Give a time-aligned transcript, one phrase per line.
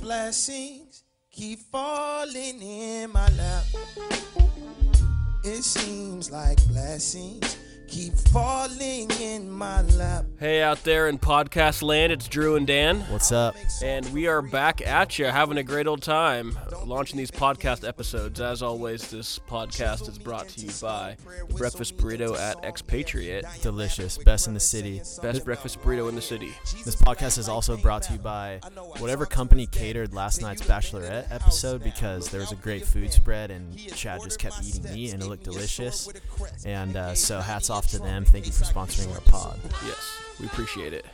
[0.00, 3.64] blessings keep falling in my lap.
[5.44, 7.56] It seems like blessings
[7.88, 10.26] keep falling in my lap.
[10.38, 13.00] Hey, out there in podcast land, it's Drew and Dan.
[13.10, 13.56] What's up?
[13.82, 18.40] And we are back at you, having a great old time launching these podcast episodes.
[18.40, 21.16] As always, this podcast is brought to you by
[21.48, 23.46] the Breakfast Burrito at Expatriate.
[23.62, 24.18] Delicious.
[24.18, 25.00] Best in the city.
[25.22, 26.52] Best breakfast burrito in the city.
[26.84, 28.60] This podcast is also brought to you by
[28.98, 33.76] whatever company catered last night's Bachelorette episode because there was a great food spread and
[33.88, 36.08] Chad just kept eating meat and it looked delicious.
[36.66, 38.24] And uh, so hats off to them.
[38.24, 39.58] Thank you for sponsoring our pod.
[39.86, 41.06] Yes, we appreciate it.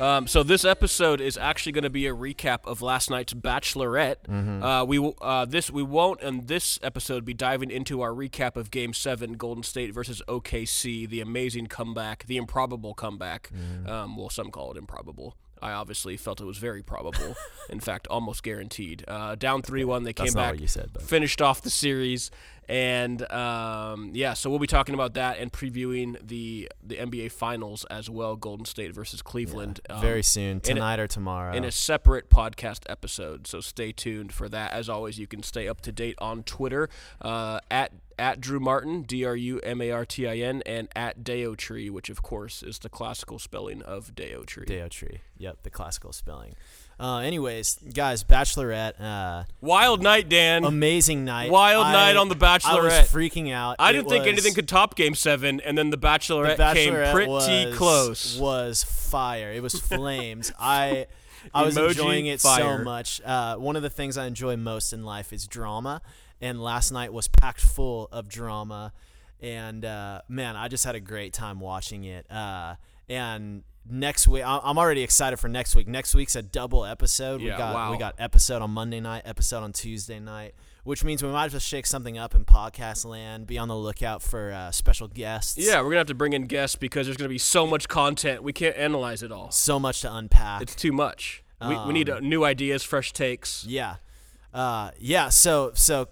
[0.00, 4.16] Um, so this episode is actually going to be a recap of last night's Bachelorette.
[4.62, 8.54] Uh, we w- uh, this we won't in this episode be diving into our recap
[8.56, 13.50] of Game Seven, Golden State versus OKC, the amazing comeback, the improbable comeback.
[13.86, 15.36] Um, well, some call it improbable.
[15.60, 17.34] I obviously felt it was very probable.
[17.68, 19.04] in fact, almost guaranteed.
[19.08, 21.70] Uh, down three one, they That's came not back, what you said, finished off the
[21.70, 22.30] series,
[22.68, 27.84] and um, yeah, so we'll be talking about that and previewing the the NBA Finals
[27.86, 29.80] as well, Golden State versus Cleveland.
[29.88, 31.54] um, Very soon, in a- tonight or tomorrow.
[31.54, 33.46] in a separate podcast episode.
[33.46, 34.72] So stay tuned for that.
[34.72, 36.88] As always, you can stay up to date on Twitter
[37.22, 40.88] uh, at at Drew Martin, D R U M A R T I N, and
[40.96, 44.64] at Deo Tree, which of course is the classical spelling of Deo Tree.
[44.66, 45.20] Deo tree.
[45.38, 46.54] Yep, the classical spelling.
[47.00, 49.00] Uh, anyways, guys, Bachelorette.
[49.00, 50.64] Uh, Wild night, Dan.
[50.64, 51.50] amazing night.
[51.50, 53.06] Wild I- night on The I was Bachelorette.
[53.08, 53.76] freaking out.
[53.78, 56.94] I didn't think was- anything could top Game Seven, and then the Bachelorette, The came
[57.12, 58.38] pretty was, close.
[58.38, 59.52] Was fire.
[59.52, 60.52] It was flames.
[60.58, 61.06] I
[61.54, 62.78] I was Emoji enjoying it fire.
[62.78, 63.20] so much.
[63.24, 66.02] Uh, one of the things I enjoy most in life is drama,
[66.40, 68.92] and last night was packed full of drama.
[69.40, 72.28] And uh, man, I just had a great time watching it.
[72.30, 72.74] Uh,
[73.08, 75.88] and next week, I'm already excited for next week.
[75.88, 77.40] Next week's a double episode.
[77.40, 77.90] Yeah, we got wow.
[77.90, 80.54] we got episode on Monday night, episode on Tuesday night.
[80.84, 83.46] Which means we might as well shake something up in podcast land.
[83.46, 85.58] Be on the lookout for uh, special guests.
[85.58, 88.42] yeah, we're gonna have to bring in guests because there's gonna be so much content
[88.42, 89.50] we can't analyze it all.
[89.50, 90.62] so much to unpack.
[90.62, 91.42] It's too much.
[91.60, 93.64] We, we need uh, new ideas, fresh takes.
[93.66, 93.96] Yeah.
[94.54, 95.28] Uh, yeah.
[95.28, 96.08] So so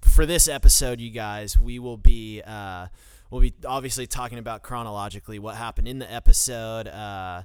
[0.00, 2.88] for this episode, you guys, we will be uh,
[3.30, 6.88] we'll be obviously talking about chronologically what happened in the episode.
[6.88, 7.42] Uh,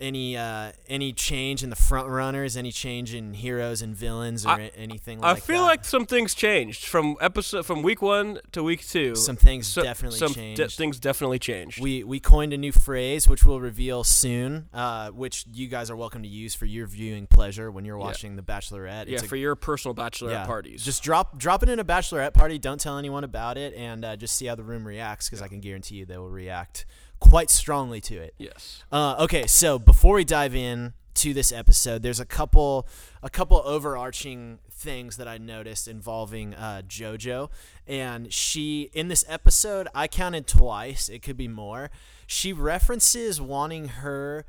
[0.00, 4.50] any uh, any change in the front runners, any change in heroes and villains, or
[4.50, 5.42] I- anything like that?
[5.42, 5.66] I feel that?
[5.68, 9.14] like some things changed from episode from week one to week two.
[9.14, 10.76] Some things So- definitely some changed.
[10.76, 11.80] things definitely changed.
[11.80, 15.96] we we coined a new phrase, which we'll reveal soon, uh, which you guys are
[15.96, 19.06] welcome to use for your viewing pleasure when you're watching The Bachelorette.
[19.06, 20.82] yeah, It's a for your personal bachelorette yeah, parties.
[20.84, 22.58] Just drop drop it in a bachelorette party.
[22.58, 25.28] Don't tell anyone about it, and uh, just see how the room reacts.
[25.28, 26.86] Because I can guarantee you they will react
[27.20, 28.34] quite strongly to it.
[28.38, 28.82] yes.
[28.90, 32.88] Uh, okay, so before we dive in to this episode, there's a couple
[33.22, 37.50] a couple overarching things that I noticed involving uh, JoJo,
[37.86, 41.08] and she in this episode I counted twice.
[41.08, 41.90] It could be more.
[42.26, 44.46] She references wanting her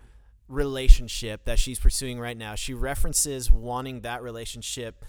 [0.47, 2.55] relationship that she's pursuing right now.
[2.55, 5.03] She references wanting that relationship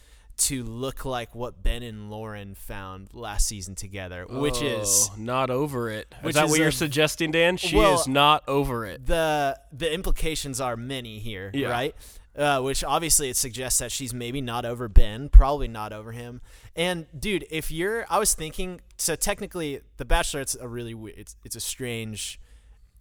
[0.49, 5.51] to look like what Ben and Lauren found last season together, which is Oh, not
[5.51, 6.15] over it.
[6.25, 7.57] Is that is what you're suggesting, Dan?
[7.57, 9.07] She Well, is not over it.
[9.07, 11.69] the the implications are many here, Yeah.
[11.71, 11.95] right?
[12.37, 16.41] Uh, which obviously it suggests that she's maybe not over Ben, probably not over him.
[16.75, 21.37] And dude, if you're, I was thinking, so technically, The Bachelor, it's a really it's
[21.45, 22.41] it's a strange,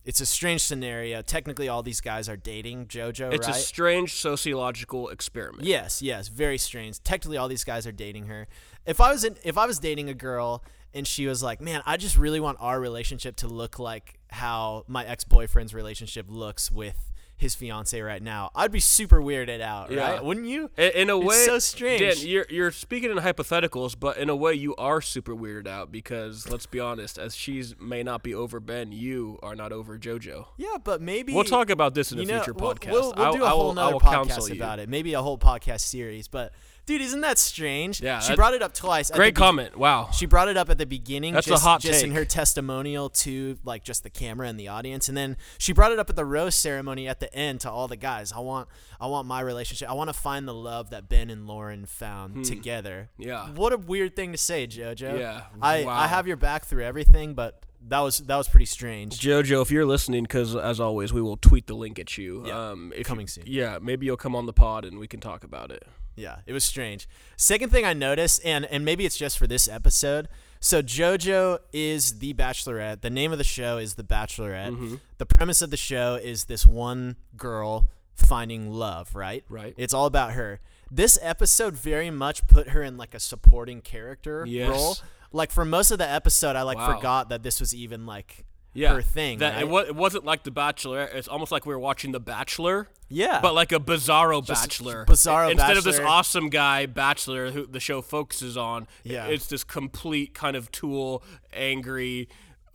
[0.05, 1.21] it's a strange scenario.
[1.21, 3.55] Technically, all these guys are dating JoJo, It's right?
[3.55, 5.63] a strange sociological experiment.
[5.67, 7.01] Yes, yes, very strange.
[7.03, 8.47] Technically, all these guys are dating her.
[8.85, 10.63] If I was in, if I was dating a girl
[10.93, 14.83] and she was like, "Man, I just really want our relationship to look like how
[14.87, 17.10] my ex boyfriend's relationship looks with
[17.41, 20.11] his fiance right now," I'd be super weirded out, Yeah.
[20.13, 20.23] right?
[20.23, 20.71] Wouldn't you?
[20.77, 21.99] In, in a It's way, so strange.
[22.19, 25.91] Dan, you're you're speaking in hypotheticals, but in a way, you are super weirded out
[25.91, 29.97] because let's be honest, as she's may not be over Ben, you are not over
[29.97, 30.45] JoJo.
[30.57, 32.91] Yeah, but maybe We'll talk about this in a know, future we'll- podcast.
[32.91, 34.55] We'll, we'll I- do a I whole will- I will podcast counsel you.
[34.55, 34.87] about it.
[34.89, 36.27] Maybe a whole podcast series.
[36.27, 36.53] But
[36.85, 38.01] dude, isn't that strange?
[38.01, 39.09] Yeah, she brought it up twice.
[39.11, 39.77] Great be- comment.
[39.77, 40.09] Wow.
[40.11, 41.33] She brought it up at the beginning.
[41.33, 44.67] That's a just, hot just in her testimonial to like just the camera and the
[44.67, 47.71] audience, and then she brought it up at the rose ceremony at the end to
[47.71, 48.31] all the guys.
[48.31, 48.67] I want,
[48.99, 49.89] I want my relationship.
[49.89, 53.09] I want to find the love that Ben and Lauren found together.
[53.17, 53.23] Hmm.
[53.23, 53.49] Yeah.
[53.49, 55.19] What a weird thing to say, JoJo.
[55.19, 55.91] Yeah, I, wow.
[55.93, 59.19] I have your back through everything, but that was that was pretty strange.
[59.19, 62.43] Jojo, if you're listening, because as always, we will tweet the link at you.
[62.45, 63.43] Yeah, um, if coming you- soon.
[63.47, 65.83] Yeah, maybe you'll come on the pod and we can talk about it.
[66.15, 67.07] Yeah, it was strange.
[67.37, 70.27] Second thing I noticed, and and maybe it's just for this episode.
[70.59, 73.01] So JoJo is the Bachelorette.
[73.01, 74.69] The name of the show is The Bachelorette.
[74.69, 74.95] Mm-hmm.
[75.17, 79.43] The premise of the show is this one girl finding love, right?
[79.49, 79.73] Right.
[79.77, 80.59] It's all about her.
[80.91, 84.69] This episode very much put her in like a supporting character Yes.
[84.69, 84.97] role.
[85.31, 86.95] Like for most of the episode, I like Wow.
[86.95, 89.39] forgot that this was even like yeah, her thing.
[89.39, 89.61] That right?
[89.63, 91.01] it, wa- it wasn't like The Bachelor.
[91.03, 92.87] It's almost like we were watching The Bachelor.
[93.09, 95.05] yeah, But like a bizarro Just bachelor.
[95.05, 99.25] bizarro Instead of this awesome guy bachelor who the show focuses on, Yeah.
[99.25, 102.29] it's this complete kind of tool, angry,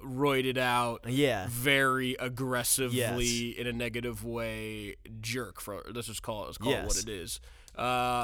[0.04, 1.46] roided out, Yeah.
[1.48, 5.60] very aggressively in a negative way jerk.
[5.60, 7.40] For let's just call it, let's call it what it is.
[7.76, 7.80] Uh,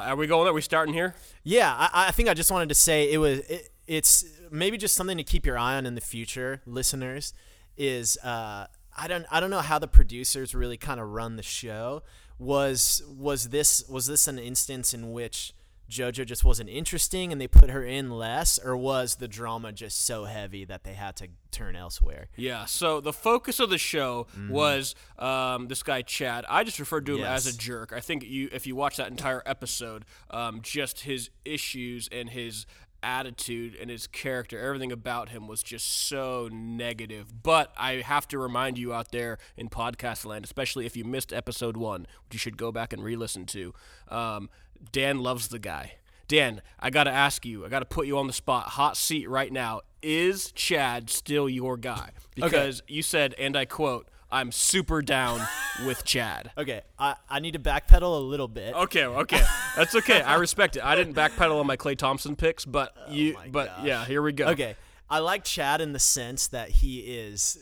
[0.07, 0.49] are we going?
[0.49, 1.15] Are we starting here?
[1.43, 4.95] Yeah, I, I think I just wanted to say it was it, it's maybe just
[4.95, 7.35] something to keep your eye on in the future, listeners.
[7.77, 11.43] Is uh, I don't I don't know how the producers really kind of run the
[11.43, 12.03] show.
[12.39, 15.55] Was was this was this an instance in which
[15.93, 20.05] JoJo just wasn't interesting and they put her in less, or was the drama just
[20.05, 22.29] so heavy that they had to turn elsewhere?
[22.37, 22.65] Yeah.
[22.65, 26.45] So the focus of the show was um, this guy Chad.
[26.49, 27.93] I just referred to him as a jerk.
[27.93, 32.67] I think you, if you watch that entire episode, um, just his issues and his
[33.03, 37.43] attitude and his character, everything about him was just so negative.
[37.43, 41.33] But I have to remind you out there in podcast land, especially if you missed
[41.33, 43.75] episode one, which you should go back and re-listen to.
[44.09, 44.51] Um,
[44.91, 45.95] Dan loves the guy.
[46.29, 48.97] Dan, I got to ask you, I got to put you on the spot, hot
[48.97, 49.83] seat right now.
[50.03, 52.11] Is Chad still your guy?
[52.35, 55.47] Because you said, and I quote, I'm super down
[55.87, 56.51] with Chad.
[56.57, 58.75] Okay, I, I need to backpedal a little bit.
[58.75, 59.43] Okay, okay.
[59.77, 60.23] That's okay.
[60.23, 60.85] I respect it.
[60.85, 63.85] I didn't backpedal on my Klay Thompson picks, but you Oh my but gosh.
[63.85, 64.47] yeah, here we go.
[64.47, 64.75] Okay.
[65.11, 67.59] I like Chad in the sense that he is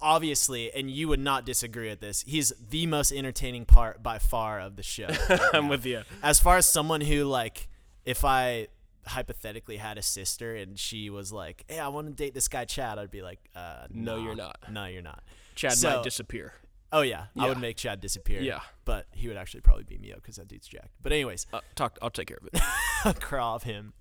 [0.00, 4.60] obviously, and you would not disagree with this, he's the most entertaining part by far
[4.60, 5.08] of the show.
[5.52, 6.02] I'm with you.
[6.22, 7.68] as far as someone who, like,
[8.04, 8.68] if I
[9.06, 12.64] hypothetically had a sister and she was like, hey, I want to date this guy
[12.64, 14.24] Chad, I'd be like, uh, No, nah.
[14.24, 14.56] you're not.
[14.70, 15.22] No, you're not.
[15.56, 16.52] Chad So- might disappear.
[16.92, 17.26] Oh, yeah.
[17.36, 18.40] I would make Chad disappear.
[18.40, 18.60] Yeah.
[18.84, 20.92] But he would actually probably beat me up because that dude's jacked.
[21.02, 21.46] But, anyways.
[21.52, 23.20] Uh, talk I'll take care of it.
[23.20, 23.92] crawl of him.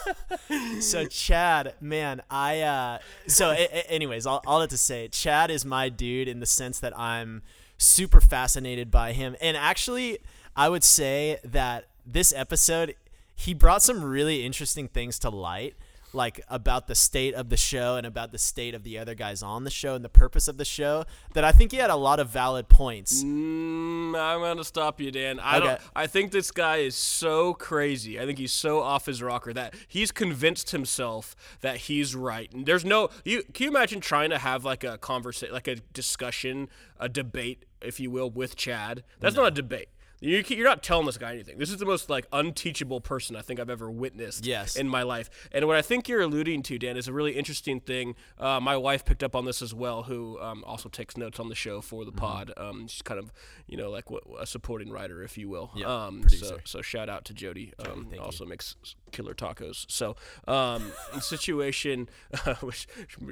[0.80, 5.50] so Chad, man, I uh so a- a- anyways, all, all that to say, Chad
[5.50, 7.42] is my dude in the sense that I'm
[7.76, 9.36] super fascinated by him.
[9.40, 10.18] And actually,
[10.56, 12.94] I would say that this episode
[13.34, 15.74] he brought some really interesting things to light
[16.14, 19.42] like about the state of the show and about the state of the other guys
[19.42, 21.04] on the show and the purpose of the show
[21.34, 23.22] that I think he had a lot of valid points.
[23.22, 25.40] Mm, I'm gonna stop you, Dan.
[25.40, 25.80] I don't.
[25.94, 28.20] I think this guy is so crazy.
[28.20, 32.52] I think he's so off his rocker that he's convinced himself that he's right.
[32.52, 33.10] And there's no.
[33.24, 36.68] You can you imagine trying to have like a conversation, like a discussion,
[36.98, 39.04] a debate, if you will, with Chad?
[39.20, 39.88] That's not a debate.
[40.22, 41.58] You, you're not telling this guy anything.
[41.58, 44.76] This is the most like unteachable person I think I've ever witnessed Yes.
[44.76, 45.28] in my life.
[45.50, 48.14] And what I think you're alluding to, Dan, is a really interesting thing.
[48.38, 51.48] Uh, my wife picked up on this as well, who um, also takes notes on
[51.48, 52.52] the show for the pod.
[52.56, 53.32] Um, she's kind of,
[53.66, 55.72] you know, like what, a supporting writer, if you will.
[55.74, 56.28] Yeah, um.
[56.28, 57.72] So, so shout out to Jody.
[57.80, 58.20] Um, thank you.
[58.20, 58.76] also makes
[59.12, 59.84] killer tacos.
[59.88, 60.16] So,
[60.48, 62.08] um, situation,
[62.60, 62.86] which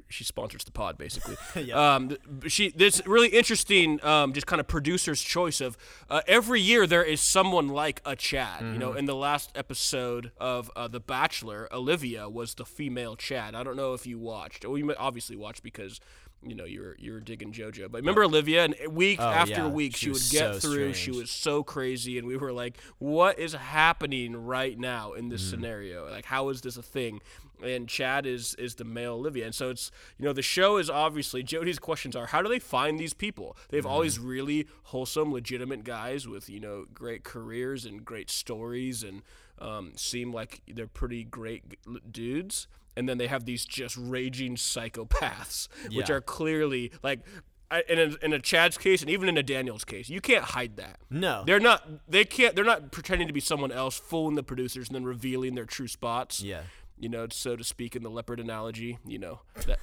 [0.09, 1.37] she sponsors the pod basically.
[1.65, 1.95] Yeah.
[1.95, 2.17] Um,
[2.47, 5.77] she this really interesting, um, just kind of producer's choice of
[6.09, 8.61] uh, every year there is someone like a Chad.
[8.63, 8.79] You Mm-hmm.
[8.79, 13.55] know, in the last episode of uh, The Bachelor, Olivia was the female Chad.
[13.55, 14.65] I don't know if you watched.
[14.65, 16.01] Well, you obviously watched because.
[16.43, 19.69] You know, you're you're digging JoJo, but remember Olivia, and week Oh, after yeah.
[19.69, 20.95] week, She she, would get so through.
[20.95, 25.31] She was so crazy, and we were like, "What is happening right now in Mm.
[25.31, 26.09] this scenario?
[26.11, 27.21] Like, how is this a thing?"
[27.63, 30.89] And Chad is is the male Olivia, and so it's you know the show is
[30.89, 33.55] obviously Jody's questions are how do they find these people?
[33.69, 34.29] They have all these Mm-hmm.
[34.29, 39.21] really wholesome, legitimate guys with you know great careers and great stories, and
[39.59, 41.65] um, seem like they're pretty great
[42.11, 42.67] dudes.
[42.97, 46.17] And then they have these just raging psychopaths, which Yeah.
[46.17, 47.21] are clearly like.
[47.73, 50.43] I- In a, in a Chad's case, and even in a Daniel's case, you can't
[50.45, 50.99] hide that.
[51.09, 51.45] No.
[51.47, 51.89] They're not.
[52.11, 52.57] They can't.
[52.57, 55.87] They're not pretending to be someone else, fooling the producers, and then revealing their true
[55.87, 56.43] spots.
[56.43, 56.63] Yeah.
[56.99, 58.99] You know, so to speak, in the leopard analogy.
[59.07, 59.43] You know.
[59.67, 59.79] That,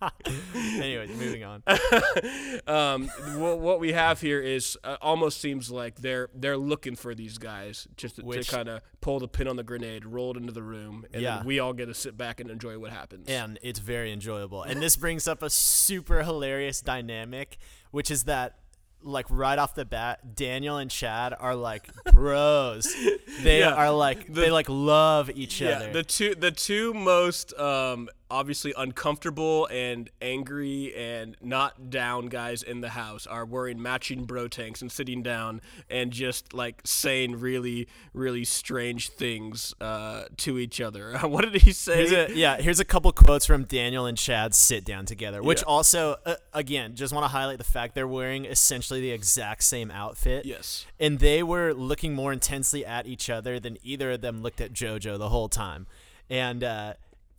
[0.54, 1.62] Anyways, moving on.
[2.66, 7.14] um, what, what we have here is uh, almost seems like they're they're looking for
[7.14, 10.36] these guys just to, Which- kind of pull the pin on the grenade, roll it
[10.36, 11.42] into the room, and Yeah.
[11.44, 13.28] we all get to sit back and enjoy what happens.
[13.28, 14.62] and it's very enjoyable.
[14.62, 17.58] And this brings up a super hilarious dynamic,
[17.90, 18.56] which is that
[19.02, 22.94] like right off the bat, Daniel and Chad are like bros.
[23.42, 23.72] They Yeah.
[23.72, 25.92] are like they like love each Yeah, other.
[25.92, 32.80] the two the two most um, obviously uncomfortable and angry and not down guys in
[32.80, 37.88] the house are wearing matching bro tanks and sitting down and just like saying really
[38.14, 41.18] really strange things uh, to each other.
[41.22, 41.96] what did he say?
[41.96, 45.60] Here's a, yeah, here's a couple quotes from Daniel and Chad sit down together, which
[45.60, 45.66] Yeah.
[45.68, 49.90] also, uh, again, just want to highlight the fact they're wearing essentially the exact same
[49.90, 50.44] outfit.
[50.46, 50.86] yes.
[50.98, 54.72] And they were looking more intensely at each other than either of them looked at
[54.72, 55.86] JoJo the whole time.
[56.28, 56.94] And uh,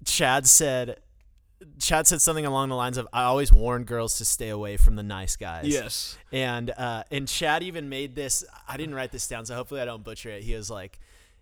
[0.06, 1.00] Chad said,
[1.80, 4.96] Chad said something along the lines of, "I always warn girls to stay away from
[4.96, 6.18] the nice guys." Yes.
[6.32, 8.44] And uh, and Chad even made this.
[8.68, 10.44] I didn't write this down, so hopefully I don't butcher it.
[10.44, 11.00] He was like,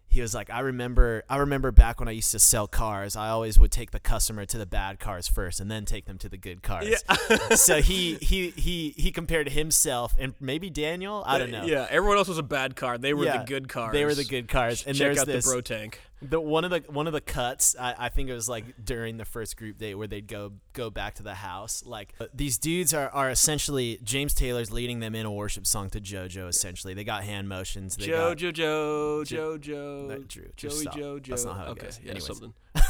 [0.10, 3.16] he was like, I remember, I remember back when I used to sell cars.
[3.16, 6.18] I always would take the customer to the bad cars first, and then take them
[6.18, 6.88] to the good cars.
[6.90, 7.38] Yeah.
[7.56, 11.24] so he he he he compared himself and maybe Daniel.
[11.26, 11.64] I don't know.
[11.64, 12.98] Yeah, everyone else was a bad car.
[12.98, 13.94] They were Yeah, the good cars.
[13.94, 14.84] They were the good cars.
[14.86, 16.02] And Check there's out this the bro tank.
[16.22, 19.18] The one of the one of the cuts I, I think it was like during
[19.18, 22.58] the first group date where they'd go go back to the house like uh, these
[22.58, 26.94] dudes are, are essentially james taylor's leading them in a worship song to jojo essentially
[26.94, 31.20] they got hand motions they got Joe, Joe, Joe, Joe, Joe, That- Drew, Joey, Joe.
[31.20, 32.00] That's not how it okay, goes.
[32.04, 32.26] yeah, Anyways.
[32.26, 32.54] something.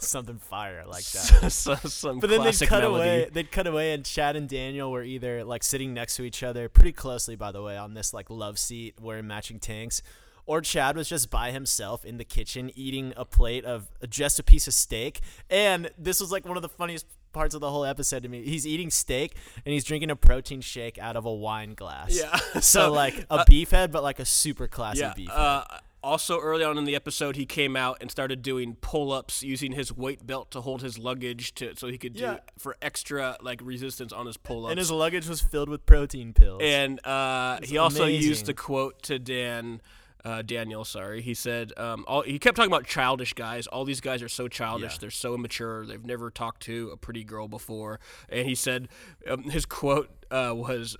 [0.00, 3.08] something fire like that some, some but then they'd cut melody.
[3.08, 6.42] away they'd cut away and chad and daniel were either like sitting next to each
[6.42, 10.02] other pretty closely by the way on this like love seat wearing matching tanks
[10.46, 14.42] or chad was just by himself in the kitchen eating a plate of just a
[14.42, 15.20] piece of steak
[15.50, 18.42] and this was like one of the funniest parts of the whole episode to me
[18.44, 19.34] he's eating steak
[19.64, 22.36] and he's drinking a protein shake out of a wine glass Yeah.
[22.54, 25.12] so So, like a beef head but like a super classy Yeah.
[25.16, 25.36] beef head.
[25.38, 25.64] Uh,
[26.02, 29.90] also, early on in the episode, he came out and started doing pull-ups using his
[29.90, 32.36] weight belt to hold his luggage to so he could do Yeah.
[32.58, 34.70] for extra like resistance on his pull-ups.
[34.70, 38.44] and his luggage was filled with protein pills And uh, he also used amazing.
[38.44, 39.80] the quote to Dan.
[40.24, 41.72] Uh, Daniel, sorry, he said.
[41.76, 43.66] Um, all, he kept talking about childish guys.
[43.66, 44.92] All these guys are so childish.
[44.94, 44.98] Yeah.
[45.02, 45.84] They're so immature.
[45.84, 48.00] They've never talked to a pretty girl before.
[48.30, 48.88] And he said,
[49.28, 50.96] um, his quote uh, was,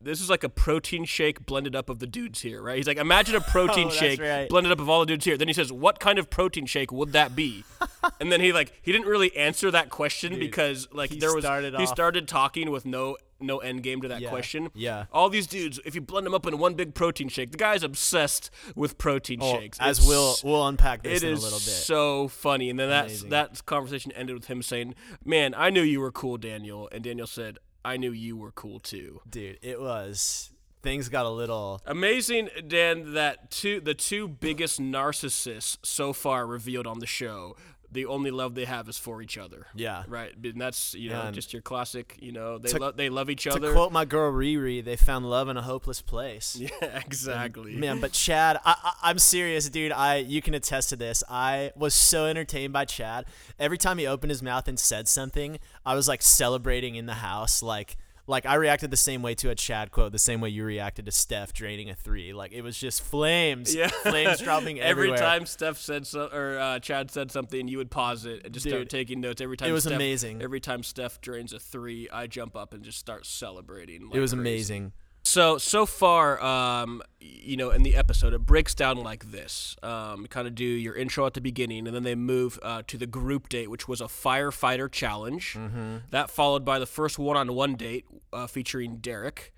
[0.00, 2.96] "This is like a protein shake blended up of the dudes here, right?" He's like,
[2.96, 4.48] "Imagine a protein Oh, shake right.
[4.48, 6.90] blended up of all the dudes here." Then he says, "What kind of protein shake
[6.90, 7.62] would that be?"
[8.20, 11.74] and then he like he didn't really answer that question because like there was started
[11.76, 14.70] he off- started talking with no no end game to that Yeah, question.
[14.74, 15.06] yeah.
[15.12, 17.82] All these dudes, if you blend them up in one big protein shake, the guy's
[17.82, 19.78] obsessed with protein Well, shakes.
[19.80, 22.70] as It's- we'll we'll unpack this in a little bit so funny.
[22.70, 26.36] And then that that conversation ended with him saying, "Man, I knew you were cool,
[26.36, 30.50] Daniel." And Daniel said, "I knew you were cool too." dude it was
[30.82, 33.14] things got a little Amazing, Dan.
[33.14, 37.56] That two the two biggest narcissists so far revealed on the show.
[37.94, 39.66] The only love they have is for each other.
[39.74, 40.02] Yeah.
[40.08, 40.32] right.
[40.42, 42.16] And that's you know And just your classic.
[42.20, 43.68] You know they to- they love each other.
[43.68, 46.56] to quote my girl Riri, they found love in a hopeless place.
[46.60, 47.76] yeah, exactly.
[47.76, 49.92] Man, but Chad, I, I, I'm serious, dude.
[49.92, 51.22] I you can attest to this.
[51.30, 53.24] I was so entertained by Chad.
[53.58, 57.14] Every time he opened his mouth and said something, I was like celebrating in the
[57.14, 57.62] house.
[57.62, 60.64] Like, like I reacted the same way to a Chad quote, the same way you
[60.64, 62.32] reacted to Steph draining a three.
[62.32, 63.88] Like it was just flames, Yeah.
[63.88, 65.16] flames dropping everywhere.
[65.16, 68.54] Every time Steph said so, or uh, Chad said something, you would pause it and
[68.54, 69.40] just start taking notes.
[69.40, 70.42] Every time it was Steph, amazing.
[70.42, 74.10] Every time Steph drains a three, I jump up and just start celebrating.
[74.12, 74.40] it was crazy.
[74.40, 74.92] amazing.
[75.26, 79.74] So so far, um, you know, in the episode, it breaks down like this.
[79.82, 82.98] Um, kind of do your intro at the beginning, and then they move uh, to
[82.98, 85.54] the group date, which was a firefighter challenge.
[85.54, 85.96] Mm-hmm.
[86.10, 88.04] That followed by the first one-on-one date
[88.34, 89.54] uh, featuring Derek,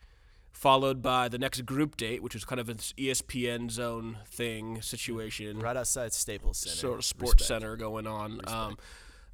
[0.53, 5.59] followed by the next group date, which was kind of an ESPN zone thing situation
[5.59, 6.77] Right outside Staples Center.
[6.77, 7.49] sort of sports Respect.
[7.49, 8.41] center going on.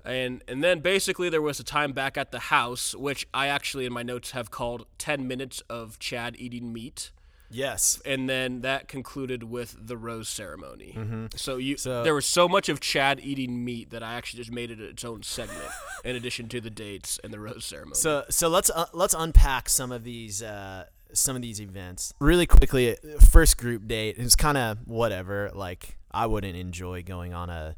[0.05, 3.87] And and then basically there was a time back at the house, which I actually
[3.87, 7.13] in my notes have called ten minutes of Chad eating meat.
[7.55, 8.01] Yes.
[8.07, 10.97] And then that concluded with the rose ceremony.
[11.37, 11.79] So you, Mm-hmm.
[11.81, 14.81] So- there was so much of Chad eating meat that I actually just made it
[14.81, 15.69] its own segment,
[16.05, 17.95] in addition to the dates and the rose ceremony.
[17.97, 22.47] So so let's uh, let's unpack some of these uh, some of these events really
[22.47, 22.97] quickly.
[23.31, 25.51] First group date is kind of whatever.
[25.55, 27.77] Like I wouldn't enjoy going on a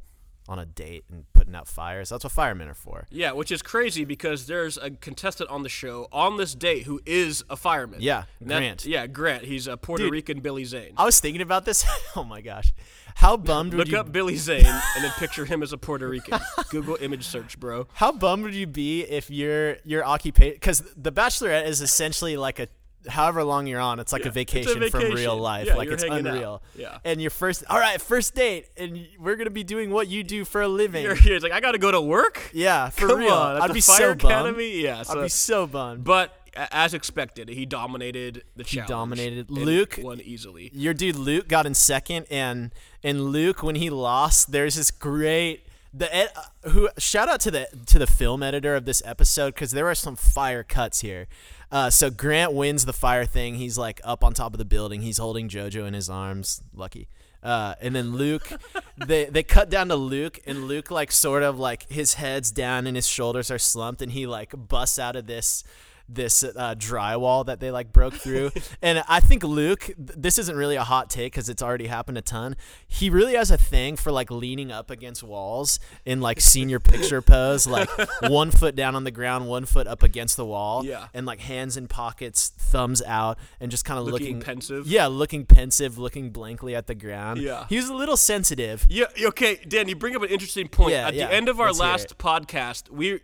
[0.48, 2.08] on a date and putting out fires.
[2.08, 3.06] That's what firemen are for.
[3.10, 7.00] yeah, which is crazy because there's a contestant on the show on this date who
[7.06, 8.00] is a fireman.
[8.00, 8.84] Yeah, that- Grant.
[8.86, 9.44] yeah, Grant.
[9.44, 10.12] He's a Puerto Dude.
[10.12, 10.92] Rican Billy Zane.
[10.96, 11.84] I was thinking about this.
[12.16, 12.72] oh my gosh,
[13.16, 15.78] how bummed would you Look you up Billy Zane and then picture him as a
[15.78, 16.38] Puerto Rican.
[16.70, 17.86] Google image search, bro.
[17.94, 22.58] how bummed would you be if your your occupation because the Bachelorette is essentially like
[22.58, 22.68] a
[23.08, 25.14] however long you're on, it's like a, vacation from vacation.
[25.14, 25.66] real life.
[25.66, 26.34] Yeah, like you're it's hanging out.
[26.34, 26.62] unreal.
[26.74, 26.98] Yeah.
[27.04, 30.44] And your first, all right, first date, and we're gonna be doing what you do
[30.44, 31.02] for a living.
[31.04, 31.16] You're.
[31.16, 32.50] It's like I got to go to work.
[32.52, 33.32] yeah, for Come real.
[33.34, 34.24] on, I'd be so bummed.
[34.24, 34.80] academy.
[34.82, 36.04] Yeah, I'd be so bummed.
[36.04, 38.88] but as expected, he dominated the challenge.
[38.88, 39.50] dominated.
[39.50, 40.70] Luke- won easily.
[40.72, 42.70] Your dude Luke got in second, and
[43.02, 47.50] and Luke when he lost, there's this great the ed, uh, who shout out to
[47.50, 51.28] the to the film editor of this episode because there are some fire cuts here.
[51.70, 53.54] Uh, so Grant wins the fire thing.
[53.54, 55.02] He's like up on top of the building.
[55.02, 56.62] He's holding JoJo in his arms.
[56.74, 57.08] Lucky.
[57.42, 58.50] Uh, and then Luke,
[58.96, 62.86] they they cut down to Luke, and Luke like sort of like his head's down
[62.86, 65.62] and his shoulders are slumped, and he like busts out of this
[66.08, 68.50] this uh, drywall that they like broke through.
[68.82, 72.22] and I think Luke, this isn't really a hot take because it's already happened a
[72.22, 72.56] ton.
[72.86, 77.22] He really has a thing for like leaning up against walls in like senior picture
[77.26, 77.88] pose, like
[78.22, 81.08] one foot down on the ground, one foot up against the wall, Yeah.
[81.14, 84.86] and like hands in pockets, thumbs out, and just kind of Looking looking, pensive.
[84.86, 87.40] Yeah, looking pensive, looking blankly at the ground.
[87.40, 87.66] Yeah.
[87.68, 88.86] he was a little sensitive.
[88.90, 89.06] Yeah.
[89.24, 90.90] Okay, Dan, you bring up an interesting point.
[90.92, 93.20] Yeah, At yeah, the end of our let's last podcast, we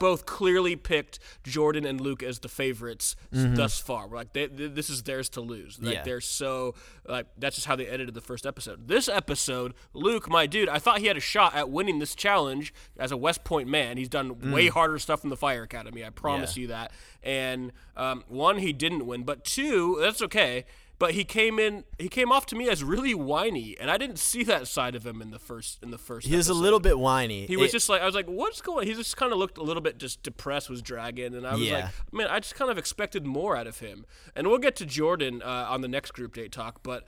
[0.00, 4.08] both clearly picked Jordan and Luke as the favorites s- thus far.
[4.08, 5.78] Like, they, th- this is theirs to lose.
[5.80, 6.02] Like Yeah.
[6.02, 6.74] they're so
[7.06, 8.88] like that's just how they edited the first episode.
[8.88, 12.74] This episode, Luke, my dude, I thought he had a shot at winning this challenge
[12.98, 13.96] as a West Point man.
[13.96, 16.04] He's done way harder stuff in the Fire Academy.
[16.04, 16.60] I promise Yeah.
[16.62, 16.92] you that.
[17.22, 20.64] And um, one, he didn't win, but two, that's okay.
[20.98, 21.84] But he came in.
[21.98, 25.06] He came off to me as really whiny, and I didn't see that side of
[25.06, 25.78] him in the first.
[25.82, 27.46] In the first, He was a little bit whiny.
[27.46, 28.88] He was just like I was like, what's going?
[28.88, 31.62] He just kind of looked a little bit just depressed, was dragging, and I was
[31.82, 34.06] like, man, I just kind of expected more out of him.
[34.34, 37.06] And we'll get to Jordan uh, on the next group date talk, but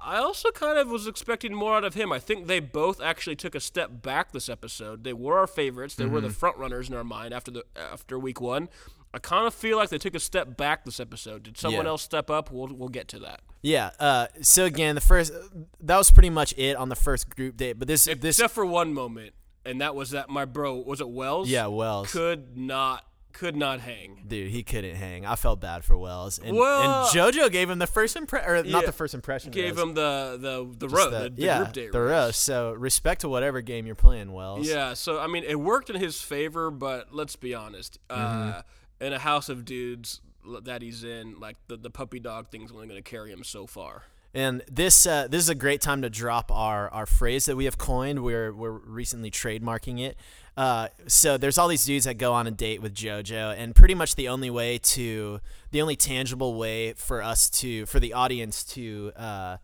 [0.00, 2.12] I also kind of was expecting more out of him.
[2.12, 5.02] I think they both actually took a step back this episode.
[5.02, 5.94] They were our favorites.
[5.96, 6.28] They were Mm-hmm.
[6.28, 8.68] the front runners in our mind after the after week one.
[9.14, 11.44] I kind of feel like they took a step back this episode.
[11.44, 11.90] Did someone Yeah.
[11.90, 12.50] else step up?
[12.50, 13.40] We'll we'll get to that.
[13.62, 13.90] yeah.
[14.00, 15.32] Uh, so again, the first
[15.80, 17.78] that was pretty much it on the first group date.
[17.78, 21.08] But this this Except for one moment, and that was that my bro was it
[21.08, 21.48] Wells?
[21.48, 22.10] yeah Wells.
[22.12, 24.22] could not could not hang.
[24.28, 25.26] Dude, he couldn't hang.
[25.26, 28.56] I felt bad for Wells, and, Well- and JoJo gave him the first impression, or
[28.58, 28.70] Yeah.
[28.70, 29.50] not the first impression.
[29.50, 32.10] Gave him the the the roast, the- the, the yeah, group date the roast.
[32.12, 32.42] roast.
[32.44, 34.68] So respect to whatever game you're playing, Wells.
[34.68, 37.98] Yeah, so I mean, it worked in his favor, but let's be honest.
[38.08, 38.50] Mm-hmm.
[38.58, 38.62] Uh,
[39.04, 40.20] in a house of dudes
[40.62, 43.66] that he's in, like the, the puppy dog thing's only going to carry him so
[43.66, 44.04] far.
[44.36, 47.66] And this uh, this is a great time to drop our, our phrase that we
[47.66, 48.24] have coined.
[48.24, 50.16] We're we're recently trademarking it.
[50.56, 53.94] Uh, so there's all these dudes that go on a date with JoJo, and pretty
[53.94, 58.64] much the only way to the only tangible way for us to for the audience
[58.64, 59.58] to uh,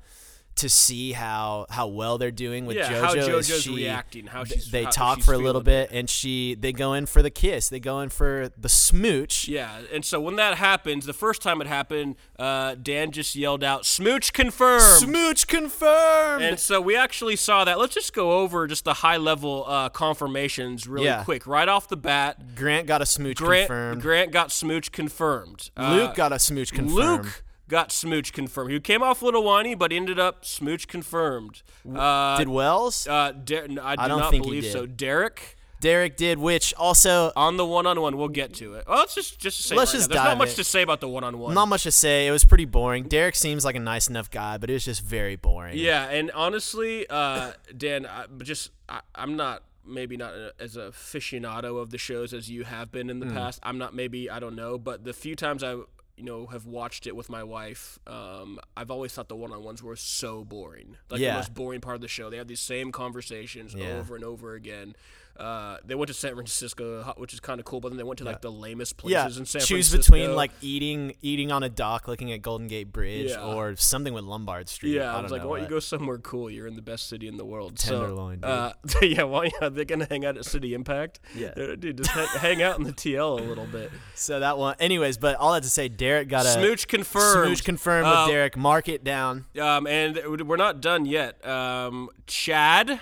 [0.56, 4.44] to see how how well they're doing with Yeah, JoJo how JoJo's she, reacting, how
[4.44, 7.22] she's- they how talk she's for a little bit, and she they go in for
[7.22, 7.68] the kiss.
[7.70, 9.48] They go in for the smooch.
[9.48, 13.64] Yeah, and so when that happens, the first time it happened, uh, Dan just yelled
[13.64, 16.42] out, "Smooch confirmed." Smooch confirmed.
[16.42, 17.78] And so we actually saw that.
[17.78, 21.24] Let's just go over just the high level uh, confirmations really Yeah.
[21.24, 21.46] quick.
[21.46, 24.02] Right off the bat, Grant got a smooch Grant, confirmed.
[24.02, 25.70] Grant got smooch confirmed.
[25.76, 27.24] Uh, Luke got a smooch confirmed.
[27.24, 28.70] Luke got smooch confirmed.
[28.72, 31.62] He came off a little whiny, but ended up smooch confirmed.
[31.90, 33.06] Uh, Did Wells?
[33.08, 34.84] uh, Der- no, I do don't not think believe so.
[34.84, 38.18] Derek Derek did, which also on the one-on-one.
[38.18, 38.84] We'll get to it.
[38.86, 40.54] Well, let's just just say Let's right just now, There's dive not much in.
[40.56, 41.54] to say about the one-on-one.
[41.54, 42.26] not much to say.
[42.26, 43.04] It was pretty boring.
[43.04, 45.78] Derek seems like a nice enough guy, but it was just very boring.
[45.78, 50.90] Yeah, and honestly, uh, Dan, I, just I, I'm not maybe not a, as a
[50.90, 53.58] aficionado of the shows as you have been in the past.
[53.62, 55.76] I'm not maybe I don't know, but the few times I
[56.20, 59.96] you know have watched it with my wife, um, I've always thought the one-on-ones were
[59.96, 60.96] so boring.
[61.08, 61.30] Like Yeah.
[61.32, 62.28] the most boring part of the show.
[62.28, 63.98] They have these same conversations Yeah.
[63.98, 64.94] over and over again.
[65.36, 68.18] Uh, they went to San Francisco, which is kind of cool, but then they went
[68.18, 70.12] to like the lamest Yeah, places in San choose Francisco.
[70.14, 73.42] between like eating eating on a dock looking at Golden Gate Bridge Yeah.
[73.44, 74.94] or something with Lombard Street.
[74.96, 76.50] Yeah, I, I was like, why don't you go somewhere cool?
[76.50, 77.76] You're in the best city in the world.
[77.78, 81.20] Tenderloin, so, uh, yeah, why are they gonna hang out at City Impact?
[81.34, 81.48] Yeah.
[81.56, 83.90] Uh, dude, just hang, hang out in the TL a little bit.
[84.14, 85.16] So that one, anyways.
[85.16, 87.46] But all that to say, Derek got a Smooch confirmed.
[87.48, 88.56] Smooch confirmed Uh, with Derek.
[88.56, 91.42] Mark it down, Um, and we're not done yet.
[91.46, 93.00] Um, Chad.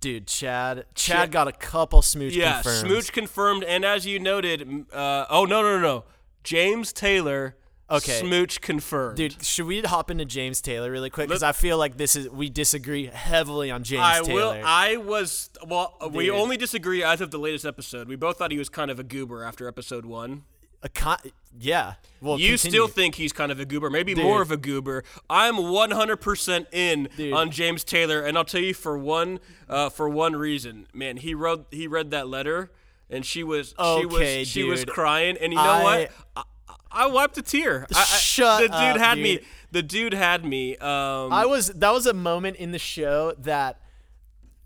[0.00, 0.26] Dude.
[0.26, 2.86] Chad, Chad Chad- got a couple smooch Yeah, confirmed.
[2.86, 3.64] Smooch confirmed.
[3.64, 6.04] And as you noted, uh, oh no no no no,
[6.44, 7.56] James Taylor.
[7.90, 8.20] Okay.
[8.20, 9.16] Smooch confirmed.
[9.16, 11.26] Dude, should we hop into James Taylor really quick?
[11.26, 14.34] Because I feel like this is we disagree heavily on James I Taylor.
[14.34, 14.62] will.
[14.62, 15.96] I was well.
[16.12, 18.06] We only disagree as of the latest episode.
[18.06, 20.42] We both thought he was kind of a goober after episode one.
[20.82, 21.18] A con-
[21.58, 21.94] yeah.
[22.20, 22.70] Well, You continue.
[22.72, 25.02] still think he's kind of a goober, maybe more of a goober.
[25.28, 27.32] I'm 100% in Dude.
[27.32, 31.16] on James Taylor, and I'll tell you for one, uh, for one reason, man.
[31.16, 32.70] He wrote, he read that letter,
[33.10, 36.10] and she was, she Okay, was, she was crying, and you know I- what?
[36.36, 36.42] I,
[36.90, 37.86] I wiped a tear.
[37.94, 39.40] I, Shut The dude up, had me.
[39.72, 40.76] The dude had me.
[40.78, 43.78] Um, I was that was a moment in the show that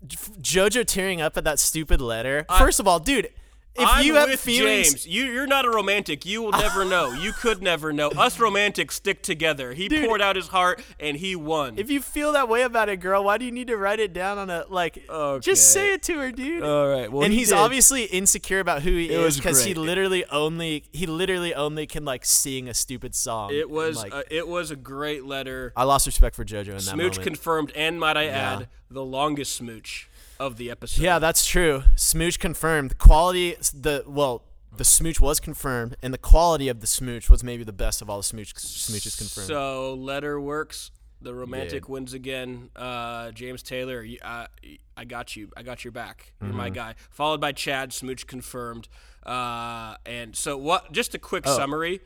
[0.07, 2.45] JoJo tearing up at that stupid letter.
[2.57, 3.29] First of all, dude,
[3.75, 5.07] if I'm you have with feelings, James.
[5.07, 6.25] You, you're not a romantic.
[6.25, 7.11] You will never know.
[7.13, 8.09] You could never know.
[8.09, 9.73] Us romantics stick together.
[9.73, 10.05] He Dude.
[10.07, 11.77] poured out his heart and he won.
[11.79, 14.13] if you feel that way about a girl, why do you need to write it
[14.13, 15.03] down on a like?
[15.41, 16.63] Just say it to her, dude.
[16.63, 17.11] All right.
[17.11, 17.57] Well, and he he's did.
[17.57, 22.05] obviously insecure about who he It is because he literally only he literally only can
[22.05, 23.51] like sing a stupid song.
[23.53, 25.73] It and, was like, uh, it was a great letter.
[25.75, 27.21] I lost respect for JoJo in that Smooch moment.
[27.23, 28.53] confirmed, and might I Yeah.
[28.59, 30.07] add, the longest smooch
[30.39, 31.01] of the episode.
[31.01, 31.83] Yeah, that's true.
[31.95, 32.91] Smooch confirmed.
[32.91, 34.43] The quality, the well,
[34.75, 38.09] the smooch was confirmed, and the quality of the smooch was maybe the best of
[38.09, 39.47] all the smooch smooches confirmed.
[39.47, 40.91] So letter works.
[41.21, 41.89] The romantic Dude.
[41.89, 42.69] wins again.
[42.75, 44.47] Uh, James Taylor, you- uh,
[44.97, 45.49] I got you.
[45.55, 46.33] I got your back.
[46.41, 46.73] You're my Mm-hmm.
[46.75, 46.95] guy.
[47.11, 48.89] Followed by Chad Smooch confirmed.
[49.25, 50.91] Uh, and so what?
[50.91, 52.01] Just a quick summary.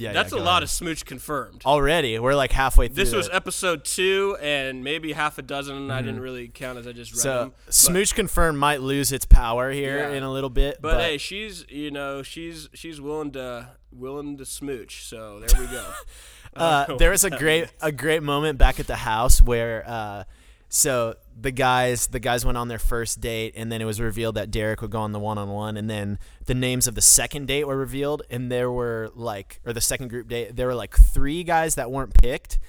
[0.00, 0.62] Yeah, That's yeah, a lot ahead.
[0.64, 1.62] of smooch confirmed.
[1.66, 2.18] already.
[2.18, 2.96] We're like halfway through.
[3.04, 3.34] This was it.
[3.34, 5.90] episode two, and maybe half a dozen.
[5.90, 7.22] I didn't really count as I just read Mm-hmm.
[7.22, 7.52] so them.
[7.66, 10.16] But- smooch confirmed might lose its power here Yeah.
[10.16, 14.38] in a little bit, But, but, hey, she's you know she's she's willing to willing
[14.38, 15.04] to smooch.
[15.04, 15.84] So there we go.
[16.56, 20.24] uh, there was a great a great moment back at the house where uh,
[20.72, 24.36] so the guys the guys went on their first date and then it was revealed
[24.36, 27.02] that Derek would go on the one on one and then the names of the
[27.02, 30.74] second date were revealed and there were like or the second group date there were
[30.74, 32.60] like three guys that weren't picked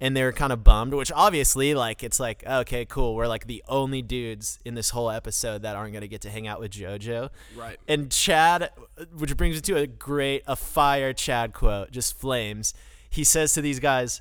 [0.00, 3.46] and they were kind of bummed which obviously like it's like okay cool we're like
[3.46, 6.58] the only dudes in this whole episode that aren't going to get to hang out
[6.58, 7.78] with JoJo right.
[7.86, 8.70] and Chad,
[9.16, 12.74] which brings me to a great, a fire Chad quote, just flames.
[13.08, 14.20] He says to these guys,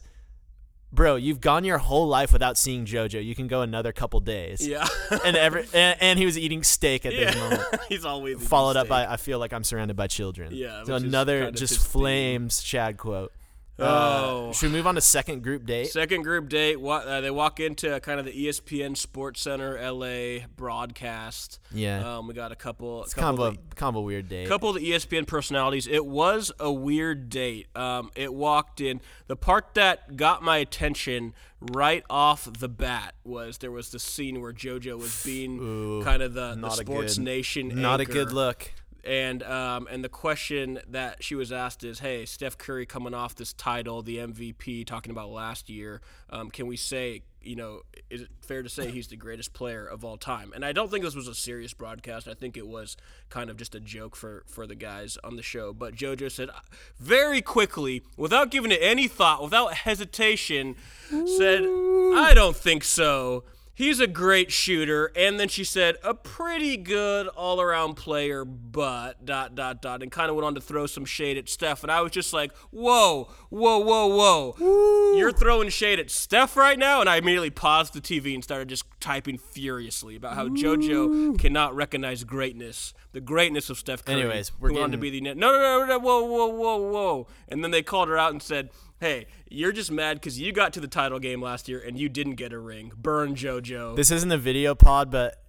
[0.94, 3.24] "Bro, you've gone your whole life without seeing JoJo.
[3.26, 4.88] You can go another couple days." Yeah.
[5.26, 7.62] And every and, and he was eating steak at this moment.
[7.90, 8.90] He's always Followed up steak.
[8.90, 11.92] by, "I feel like I'm surrounded by children." Yeah, So another just his theme.
[12.02, 13.32] flames Chad quote.
[13.80, 14.50] Oh.
[14.50, 15.88] Uh, should we move on to second group date?
[15.88, 16.80] Second group date.
[16.80, 21.60] wa- Uh, they walk into kind of the ESPN SportsCenter LA broadcast.
[21.72, 22.18] Yeah.
[22.18, 23.04] Um, we got a couple.
[23.04, 24.48] it's couple kind of a kind of a weird date.
[24.48, 25.88] couple of the ESPN personalities.
[25.88, 27.68] It was a weird date.
[27.76, 29.02] Um, it walked in.
[29.28, 34.42] The part that got my attention right off the bat was there was the scene
[34.42, 37.70] where JoJo was being kind of the, the Sports good- Nation.
[37.82, 38.72] Not a good look.
[39.04, 43.36] And um, and the question that she was asked is, "Hey, Steph Curry coming off
[43.36, 46.00] this title, the MVP, talking about last year.
[46.30, 49.86] Um, can we say, you know, is it fair to say he's the greatest player
[49.86, 52.30] of all time?" And I don't think this was a serious broadcast.
[52.30, 52.96] I think it was
[53.30, 55.74] kind of just a joke for for the guys on the show.
[55.74, 56.50] But JoJo said
[56.98, 60.78] very quickly, without giving it any thought, without hesitation,
[61.10, 63.44] said, "I don't think so."
[63.76, 69.56] He's a great shooter, and then she said a pretty good all-around player, but dot
[69.56, 72.02] dot dot, and kind of went on to throw some shade at Steph, and I
[72.02, 74.08] was just like, whoa, whoa, whoa,
[74.56, 78.44] whoa, you're throwing shade at Steph right now, and I immediately paused the TV and
[78.44, 84.22] started just typing furiously about how JoJo cannot recognize greatness, the greatness of Steph Curry.
[84.22, 85.36] Anyways, we're went to be the net.
[85.36, 88.42] No, no, no, no, whoa, whoa, whoa, whoa, and then they called her out and
[88.42, 88.70] said.
[89.04, 92.08] Hey, you're just mad because you got to the title game last year and you
[92.08, 92.94] didn't get a ring.
[92.96, 93.98] Burn JoJo.
[93.98, 95.42] This isn't a video pod, but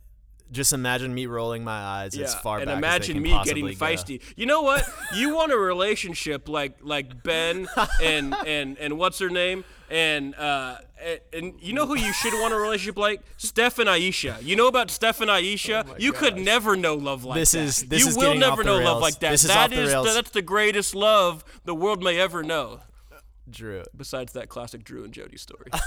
[0.51, 3.31] just imagine me rolling my eyes as far and back imagine as they can me
[3.31, 3.87] possibly getting go.
[3.87, 4.23] feisty.
[4.37, 4.85] You know what?
[5.15, 7.69] You want a relationship like like Ben
[8.03, 9.65] and and and what's her name?
[9.89, 13.21] And uh and, and you know who you should want a relationship like?
[13.37, 14.39] Steph and Ayesha.
[14.43, 15.87] You know about Steph and Ayesha?
[15.97, 17.59] you could never know love like This that.
[17.63, 19.31] is- this you is will never off the know love like that.
[19.31, 20.13] This is That off the is rails.
[20.13, 22.81] that's the greatest love the world may ever know.
[23.49, 23.83] Drew.
[23.97, 25.71] Besides that classic Drew and Jody story.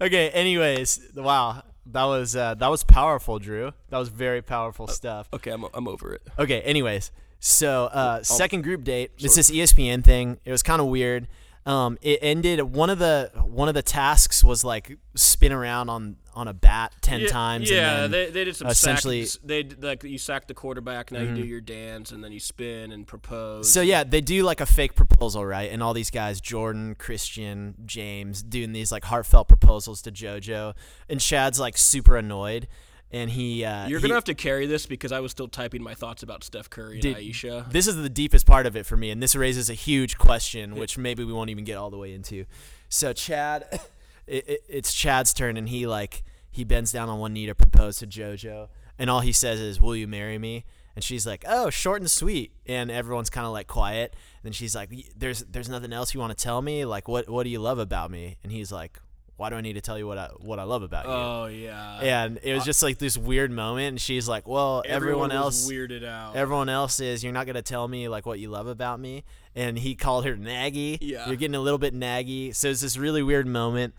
[0.00, 0.30] Okay.
[0.30, 3.72] Anyways, wow, that was uh, that was powerful, Drew.
[3.90, 5.28] That was very powerful stuff.
[5.32, 6.22] okay, I'm I'm over it.
[6.38, 6.60] Okay.
[6.62, 9.12] Anyways, so uh, second group date.
[9.18, 10.38] It's this ESPN thing.
[10.44, 11.28] It was kind of weird.
[11.66, 12.60] Um, it ended.
[12.62, 16.92] One of the one of the tasks was like spin around on on a bat
[17.00, 17.68] ten Yeah, times.
[17.70, 21.10] Yeah, and then they, they did some essentially- Sack, they like you sack the quarterback.
[21.10, 23.68] Now you do your dance, and then you spin and propose.
[23.72, 25.70] So yeah, they do like a fake proposal, right?
[25.72, 30.74] And all these guys, Jordan, Christian, James, doing these like heartfelt proposals to JoJo,
[31.08, 32.68] and Chad's like super annoyed,
[33.10, 35.82] and he uh, You're he- gonna have to carry this because I was still typing
[35.82, 37.66] my thoughts about Steph Curry and Dude, Ayesha.
[37.70, 40.74] This is the deepest part of it for me, and this raises a huge question,
[40.74, 42.44] which maybe we won't even get all the way into.
[42.88, 43.66] So Chad,
[44.26, 47.54] it, it, it's Chad's turn, and he like he bends down on one knee to
[47.54, 50.64] propose to JoJo, and all he says is, "Will you marry me?"
[50.94, 54.12] And she's like, "Oh, short and sweet," and everyone's kind of like quiet.
[54.12, 56.84] And then she's like, "There's there's nothing else you want to tell me?
[56.84, 58.98] Like, what what do you love about me?" And he's like,
[59.36, 61.46] "Why do I need to tell you what I what I love about you?" Oh
[61.46, 62.00] yeah.
[62.00, 65.70] and it was just like this weird moment, and she's like, "Well, everyone, was else."
[65.70, 66.36] weirded out.
[66.36, 69.78] Everyone else is you're not gonna tell me like what you love about me, and
[69.78, 70.98] he called her naggy.
[71.00, 71.26] Yeah.
[71.26, 72.54] you're getting a little bit naggy.
[72.54, 73.94] So it's this really weird moment.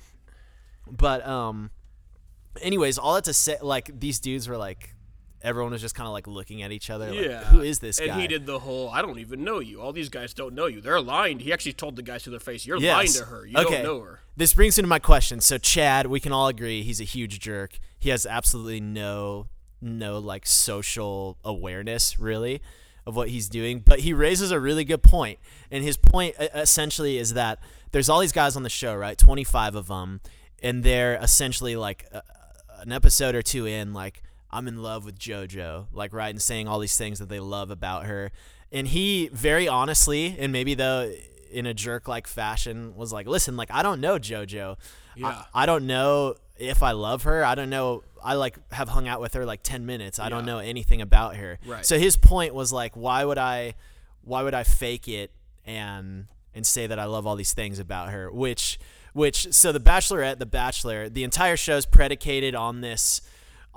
[0.90, 1.72] But um,
[2.62, 4.94] anyways, all that to say, like these dudes were like,
[5.42, 7.10] everyone was just kind of like looking at each other.
[7.12, 7.44] Like, Yeah.
[7.46, 8.22] who is this and guy?
[8.22, 9.82] he did the whole I don't even know you.
[9.82, 10.82] All these guys don't know you.
[10.82, 11.40] They're lying.
[11.40, 13.46] He actually told the guys to their face, You're lying to her.
[13.46, 13.76] You okay.
[13.76, 14.20] don't know her.
[14.36, 15.42] This brings me to my question.
[15.42, 17.80] So Chad, we can all agree he's a huge jerk.
[18.00, 19.48] He has absolutely no
[19.82, 22.62] no like social awareness really
[23.06, 25.40] of what he's doing, but he raises a really good point.
[25.72, 27.60] And his point uh, essentially is that
[27.92, 29.18] there's all these guys on the show, right?
[29.18, 30.20] 25 of them,
[30.62, 32.20] and they're essentially like uh,
[32.80, 36.68] an episode or two in like I'm in love with JoJo, like right and saying
[36.68, 38.32] all these things that they love about her.
[38.72, 41.14] And he very honestly, and maybe though
[41.52, 44.78] in a jerk like fashion, was like, "Listen, like I don't know JoJo.
[45.16, 45.28] Yeah.
[45.28, 47.44] I, I don't know if I love her.
[47.44, 48.04] I don't know.
[48.24, 50.20] I like have hung out with her like 10 minutes.
[50.20, 51.86] I don't know anything about her." Right.
[51.86, 53.76] So his point was like, "Why would I
[54.24, 55.32] why would I fake it
[55.66, 58.80] and and say that I love all these things about her?" Which
[59.14, 63.22] which so the Bachelorette, the Bachelor, the entire show is predicated on this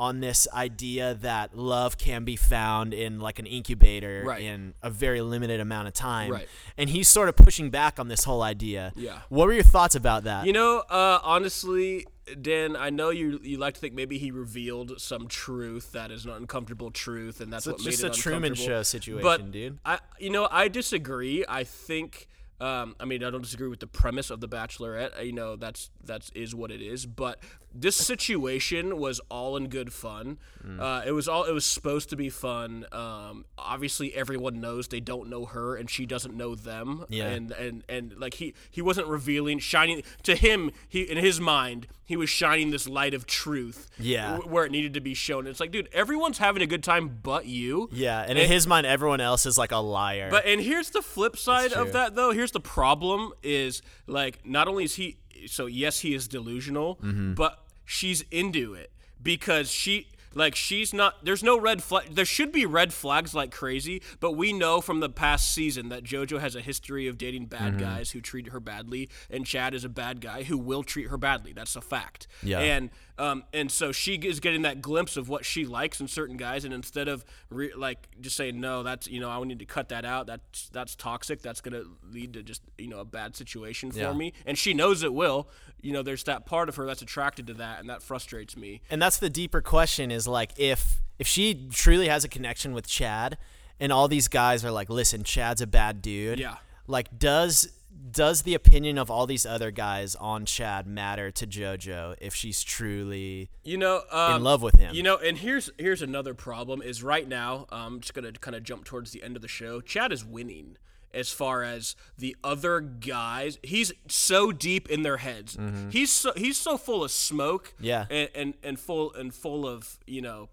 [0.00, 4.40] on this idea that love can be found in like an incubator Right.
[4.42, 6.30] in a very limited amount of time.
[6.32, 6.48] Right.
[6.78, 8.92] And he's sort of pushing back on this whole idea.
[8.96, 9.20] Yeah.
[9.28, 10.46] What were your thoughts about that?
[10.46, 12.06] You know, uh, honestly,
[12.40, 16.24] Dan, I know you you like to think maybe he revealed some truth that is
[16.24, 18.54] an uncomfortable truth, and that's It's what made just it a Truman.
[18.54, 19.78] Show situation, but dude.
[19.84, 21.44] I, you know, I disagree.
[21.46, 22.26] I think.
[22.62, 25.24] Um, I mean, I don't disagree with the premise of the Bachelorette.
[25.24, 27.06] You know, that's that's is what it is.
[27.06, 27.40] But
[27.72, 30.38] this situation was all in good fun.
[30.66, 30.80] Mm.
[30.80, 31.44] Uh, it was all.
[31.44, 32.84] It was supposed to be fun.
[32.92, 37.04] Um, obviously, everyone knows they don't know her, and she doesn't know them.
[37.08, 37.28] Yeah.
[37.28, 40.72] And and and like he he wasn't revealing, shining to him.
[40.88, 43.88] He in his mind, he was shining this light of truth.
[43.98, 44.32] Yeah.
[44.32, 45.46] w- where it needed to be shown.
[45.46, 47.88] It's like, dude, everyone's having a good time, but you.
[47.92, 50.28] yeah, and in his mind, everyone else is like a liar.
[50.30, 52.32] But and here's the flip side of that though.
[52.32, 57.34] Here's the problem is like not only is he so yes he is delusional, Mm-hmm.
[57.34, 62.52] but she's into it because she like she's not there's no red flag there should
[62.52, 66.54] be red flags like crazy but we know from the past season that jojo has
[66.54, 67.80] a history of dating bad Mm-hmm.
[67.80, 71.18] guys who treat her badly and chad is a bad guy who will treat her
[71.18, 72.60] badly that's a fact Yeah.
[72.60, 76.36] and um, and so she is getting that glimpse of what she likes in certain
[76.36, 79.64] guys, and instead of re- like just saying no, that's you know I need to
[79.66, 80.26] cut that out.
[80.26, 81.42] That's that's toxic.
[81.42, 84.12] That's gonna lead to just you know a bad situation for Yeah.
[84.12, 85.48] me, and she knows it will.
[85.82, 88.80] You know, there's that part of her that's attracted to that, and that frustrates me.
[88.90, 92.86] and that's the deeper question is like if if she truly has a connection with
[92.88, 93.36] Chad
[93.78, 96.56] and all these guys are like listen Chad's a bad dude Yeah.
[96.86, 97.68] like does
[98.10, 102.62] does the opinion of all these other guys on Chad matter to JoJo if she's
[102.62, 106.80] truly You know, um, in love with him You know, and here's here's another problem
[106.82, 107.66] is right now.
[107.70, 109.80] um, I'm just gonna kind of jump towards the end of the show.
[109.80, 110.76] Chad is winning
[111.12, 113.58] as far as the other guys.
[113.62, 115.58] He's so deep in their heads.
[115.90, 117.74] He's so he's so full of smoke.
[117.76, 117.84] Mm-hmm.
[117.84, 118.06] Yeah.
[118.10, 120.48] and, and and full and full of you know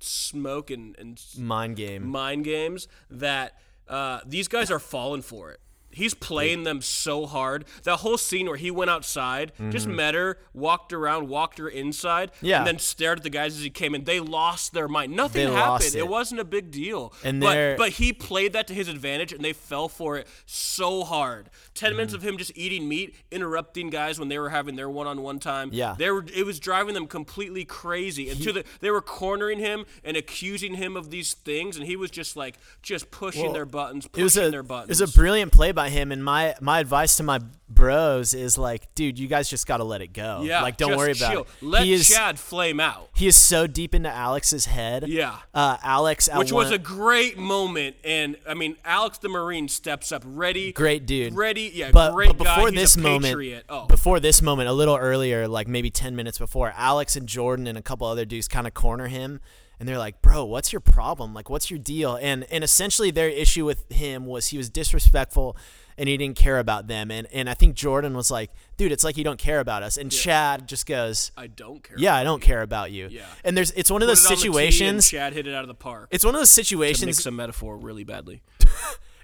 [0.00, 5.60] smoke and and mind game mind games that uh, these guys are falling for it.
[5.96, 7.64] He's playing them so hard.
[7.84, 12.30] That whole scene where he went outside, just met her, walked around, walked her inside,
[12.32, 12.46] Mm-hmm.
[12.46, 12.58] Yeah.
[12.58, 14.04] and then stared at the guys as he came in.
[14.04, 15.14] They lost their mind.
[15.16, 15.94] Nothing They happened.
[15.94, 15.96] It.
[15.96, 16.08] it.
[16.08, 17.12] wasn't a big deal.
[17.24, 21.02] And but but he played that to his advantage, and they fell for it so
[21.04, 21.48] hard.
[21.74, 22.16] 10 minutes Mm-hmm.
[22.16, 25.70] of him just eating meat, interrupting guys when they were having their one-on-one time.
[25.72, 25.94] Yeah.
[25.98, 26.24] they were.
[26.34, 28.28] It was driving them completely crazy.
[28.30, 31.96] And to the, they were cornering him and accusing him of these things, and he
[31.96, 35.00] was just like just pushing Well, their buttons, it was pushing a their it was
[35.00, 39.18] a brilliant play by him and my my advice to my bros is like dude
[39.18, 40.42] you guys just got to let it go.
[40.44, 41.42] Yeah, like don't worry about chill.
[41.42, 41.48] it.
[41.60, 43.10] Let he is Chad flame out.
[43.14, 45.08] he is so deep into Alex's head.
[45.08, 45.36] Yeah.
[45.54, 50.12] uh Alex Which was one- a great moment, and I mean, Alex the Marine steps
[50.12, 51.34] up, ready, great dude.
[51.34, 55.48] Ready, yeah, but, great but before this moment oh, before this moment a little earlier
[55.48, 58.74] like maybe 10 minutes before alex and jordan and a couple other dudes kind of
[58.74, 59.40] corner him
[59.78, 63.28] and they're like bro what's your problem like what's your deal and and essentially their
[63.28, 65.56] issue with him was he was disrespectful
[65.98, 69.04] and he didn't care about them and and i think jordan was like dude it's
[69.04, 71.96] like you don't care about us and chad just goes I don't care.
[71.98, 73.24] yeah i don't care about you Yeah.
[73.44, 76.08] and there's it's one of Put those situations Chad hit it out of the park.
[76.10, 78.42] it's one of those to situations mix a metaphor really badly.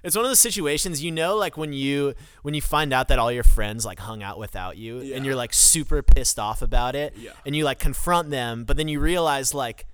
[0.05, 3.19] It's one of those situations, you know, like when you when you find out that
[3.19, 5.15] all your friends like hung out without you, Yeah.
[5.15, 7.31] and you're like super pissed off about it, Yeah.
[7.45, 9.85] and you like confront them, but then you realize like,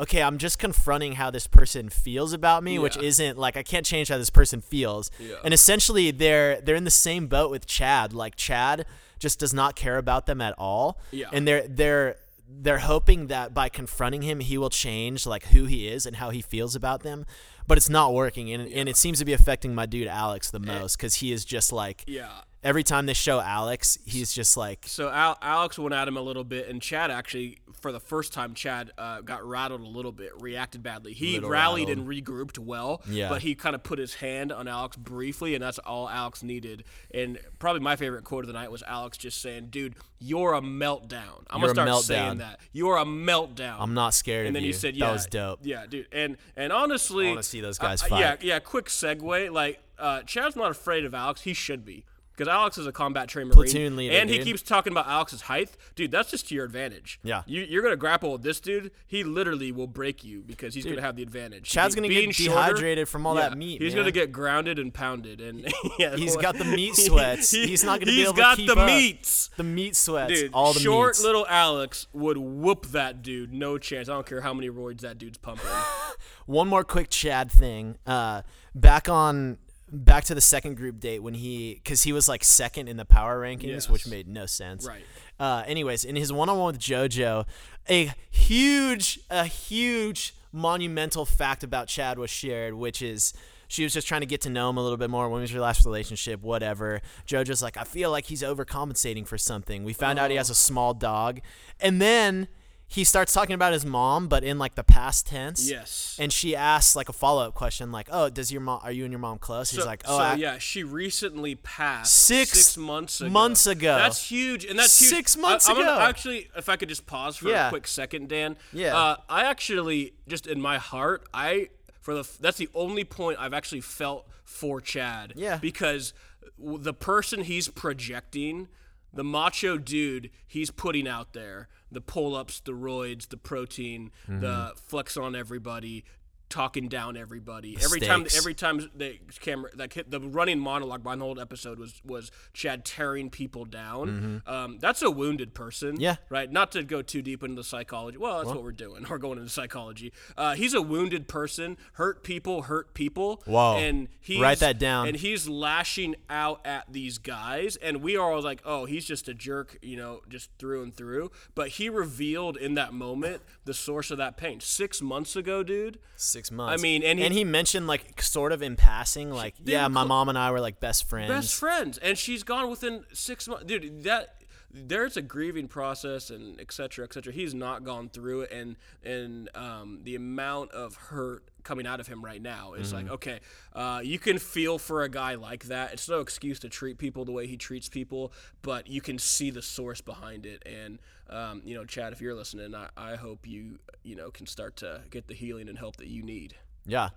[0.00, 3.86] okay, I'm just confronting how this person feels about me, which isn't like I can't
[3.86, 5.36] change how this person feels, Yeah.
[5.44, 8.12] and essentially they're they're in the same boat with Chad.
[8.12, 8.86] Like Chad
[9.18, 11.26] just does not care about them at all, Yeah.
[11.32, 12.16] and they're they're
[12.52, 16.30] they're hoping that by confronting him he will change like who he is and how
[16.30, 17.24] he feels about them
[17.68, 20.58] but it's not working and, and it seems to be affecting my dude alex the
[20.58, 20.64] eh.
[20.80, 22.28] most because he is just like Yeah.
[22.64, 26.20] every time they show alex he's just like So Al- Alex went at him a
[26.20, 30.12] little bit, and Chad actually for the first time, Chad uh, got rattled a little
[30.12, 31.12] bit, reacted badly.
[31.12, 32.06] He Little rallied rattled.
[32.08, 33.28] and regrouped well, Yeah.
[33.28, 36.84] but he kind of put his hand on Alex briefly, and that's all Alex needed.
[37.12, 40.60] And probably my favorite quote of the night was Alex just saying, "Dude, you're a
[40.60, 42.02] meltdown." I'm You're gonna start meltdown.
[42.28, 42.60] saying that.
[42.72, 43.76] You're a meltdown.
[43.80, 44.68] I'm not scared and of then you.
[44.68, 45.60] you said, That was dope.
[45.62, 48.20] Yeah, dude." And and honestly, I wanna see those guys uh, fight.
[48.20, 48.58] Yeah, yeah.
[48.58, 49.50] Quick segue.
[49.52, 51.42] Like, uh, Chad's not afraid of Alex.
[51.42, 52.04] He should be.
[52.40, 54.46] Because Alex is a combat trained marine, Platoon leader, and he dude.
[54.46, 56.10] keeps talking about Alex's height, dude.
[56.10, 57.20] That's just to your advantage.
[57.22, 57.42] Yeah.
[57.46, 58.92] you, you're gonna grapple with this dude.
[59.06, 61.64] He literally will break you because he's gonna have the advantage.
[61.68, 64.04] Chad's gonna get being shorter- dehydrated from all that meat, He's man.
[64.04, 67.50] gonna get grounded and pounded, and yeah, He's got the meat sweats.
[67.50, 68.86] he- He's not gonna be able to keep He's got the up.
[68.86, 69.50] meats.
[69.58, 70.32] The meat sweats.
[70.32, 71.22] Dude, all the short meats.
[71.22, 73.52] little Alex would whoop that dude.
[73.52, 74.08] No chance.
[74.08, 75.66] I don't care how many roids that dude's pumping.
[76.46, 77.98] One more quick Chad thing.
[78.06, 78.40] Uh,
[78.74, 79.58] back on
[79.90, 83.04] back to the second group date when he because he was like second in the
[83.04, 84.86] power rankings, which made no sense.
[84.86, 85.04] Right.
[85.38, 87.46] Uh, anyways, in his one-on-one with JoJo,
[87.88, 93.32] a huge, a huge monumental fact about Chad was shared, which is.
[93.68, 95.28] She was just trying to get to know him a little bit more.
[95.28, 96.42] When was your last relationship?
[96.42, 97.00] Whatever.
[97.28, 99.84] JoJo's like, I feel like he's overcompensating for something.
[99.84, 101.38] We found out he has a small dog.
[101.78, 102.48] And then
[102.92, 105.70] he starts talking about his mom, but in like the past tense.
[105.70, 106.16] Yes.
[106.18, 108.80] And she asks like a follow up question, like, "Oh, does your mom?
[108.82, 112.12] Are you and your mom close?" He's like, "Oh, so I- yeah, she recently passed
[112.12, 113.30] Six six months ago.
[113.30, 113.94] months ago.
[113.94, 115.10] That's huge, and that's huge.
[115.10, 116.00] Six months I, I'm gonna ago.
[116.00, 117.68] actually, if I could just pause for Yeah.
[117.68, 118.56] a quick second, Dan.
[118.72, 118.96] Yeah.
[118.96, 121.68] Uh, I actually, just in my heart, I
[122.00, 125.34] for the that's the only point I've actually felt for Chad.
[125.36, 125.58] Yeah.
[125.58, 126.12] Because
[126.58, 128.66] the person he's projecting.
[129.12, 134.40] The macho dude he's putting out there, the pull ups, the roids, the protein, Mm-hmm.
[134.40, 136.04] the flex on everybody,
[136.50, 137.76] talking down everybody.
[137.82, 142.02] every time every time the camera like the running monologue behind the whole episode was
[142.04, 144.42] was Chad tearing people down.
[144.46, 145.92] Um, that's a wounded person.
[145.94, 146.00] Mm-hmm.
[146.02, 146.16] Yeah.
[146.28, 146.50] Right.
[146.50, 148.18] Not to go too deep into the psychology.
[148.18, 149.06] Well, that's what we're doing.
[149.10, 150.12] We're going into psychology.
[150.36, 151.76] Uh, he's a wounded person.
[151.94, 152.62] Hurt people.
[152.62, 153.42] Hurt people.
[153.46, 153.76] Whoa.
[153.76, 155.08] And he's Write that down.
[155.08, 159.28] And he's lashing out at these guys, and we are all like, "Oh, he's just
[159.28, 161.30] a jerk," you know, just through and through.
[161.54, 164.60] But he revealed in that moment the source of that pain.
[164.60, 165.98] Six months ago, dude.
[166.16, 166.80] six months.
[166.80, 170.38] I mean, and he- mentioned like sort of in passing, like, yeah, my mom and
[170.38, 171.28] I were like best friends.
[171.28, 174.36] best friends and she's gone within six months dude that
[174.72, 178.76] there's a grieving process and et cetera et cetera he's not gone through it and
[179.02, 182.74] and um, the amount of hurt coming out of him right now.
[182.74, 183.40] Is like okay
[183.74, 185.92] uh, you can feel for a guy like that.
[185.92, 189.50] It's no excuse to treat people the way he treats people but you can see
[189.50, 190.62] the source behind it.
[190.66, 194.46] And um, you know chad if you're listening I, I hope you you know can
[194.46, 196.54] start to get the healing and help that you need.
[196.86, 197.10] Yeah,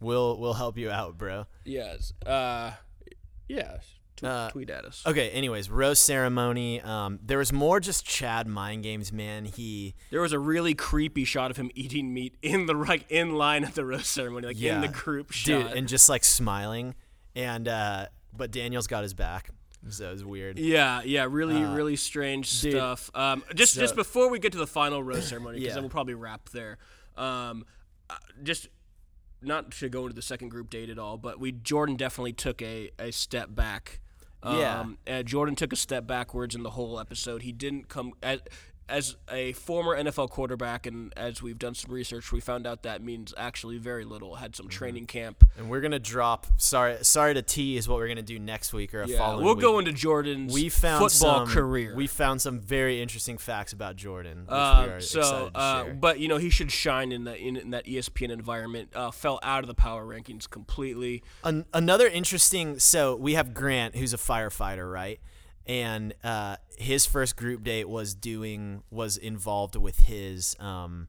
[0.00, 1.46] we'll we'll help you out, bro.
[1.64, 2.12] yes.
[2.24, 2.72] Uh,
[3.48, 3.78] yeah
[4.16, 5.30] tweet, Uh, tweet at us Okay.
[5.30, 6.80] Anyways, rose ceremony.
[6.80, 9.44] Um, there was more just Chad mind games, man.
[9.44, 13.34] He There was a really creepy shot of him eating meat in the like in
[13.36, 15.76] line at the rose ceremony, like in the group dude, shot.
[15.76, 16.94] and just like smiling,
[17.34, 19.50] and uh, but Daniel's got his back,
[19.88, 20.58] so it was weird.
[20.58, 23.10] yeah, yeah, really, really strange Uh, dude, stuff.
[23.14, 25.74] Um, just just before we get to the final rose ceremony, because Yeah.
[25.74, 26.78] then we'll probably wrap there.
[27.16, 27.64] Um,
[28.10, 28.68] uh, just
[29.42, 32.60] not to go into the second group date at all, but we Jordan definitely took
[32.62, 34.00] a, a step back.
[34.46, 34.80] Yeah.
[34.80, 37.42] Um, uh, Jordan took a step backwards in the whole episode.
[37.42, 38.12] He didn't come
[38.88, 43.02] as a former NFL quarterback, and as we've done some research, we found out that
[43.02, 44.36] means actually very little.
[44.36, 44.56] Had Mm-hmm.
[44.62, 45.42] some training camp.
[45.58, 46.46] And we're gonna drop.
[46.56, 49.44] Sorry, sorry to tease what we're gonna do next week or a Yeah, following.
[49.44, 49.62] we'll week.
[49.62, 51.94] go into Jordan's we found football some, career.
[51.96, 56.20] We found some very interesting facts about Jordan, which we Um, are so, uh, but
[56.20, 58.90] you know, he should shine in that in, in that ESPN environment.
[58.94, 61.22] Uh, fell out of the power rankings completely.
[61.44, 62.78] An- another interesting.
[62.78, 65.20] So we have Grant, who's a firefighter, right?
[65.66, 71.08] And uh, his first group date was doing was involved with his um,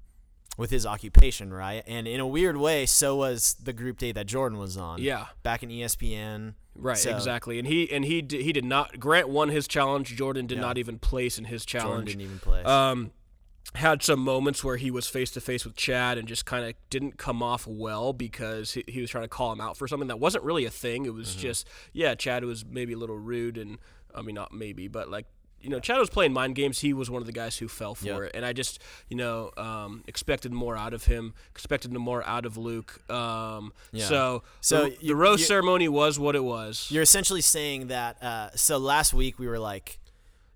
[0.58, 1.84] with his occupation, right?
[1.86, 5.00] And in a weird way, so was the group date that Jordan was on.
[5.02, 5.26] Yeah.
[5.44, 6.56] back in ESPN.
[6.80, 9.00] Right, So exactly, and he and he did, he did not.
[9.00, 10.16] Grant won his challenge.
[10.16, 10.62] Jordan did Yeah.
[10.62, 11.90] not even place in his challenge.
[11.90, 12.64] Jordan didn't even play.
[12.64, 13.12] um,
[13.76, 16.74] had some moments where he was face to face with Chad and just kind of
[16.92, 20.08] didn't come off well because he, he was trying to call him out for something
[20.08, 21.06] that wasn't really a thing.
[21.06, 23.78] It was just yeah, Chad was maybe a little rude and
[24.18, 25.26] I mean not maybe, but like
[25.60, 26.80] you know, Chad was playing mind games.
[26.80, 28.20] He was one of the guys who fell for Yeah.
[28.20, 31.34] it, and I just you know um, expected more out of him.
[31.52, 33.02] Expected more out of Luke.
[33.10, 34.06] Um, Yeah.
[34.06, 36.88] So So the, the rose ceremony was what it was.
[36.92, 38.22] You're essentially saying that.
[38.22, 40.00] Uh, so last week we were like,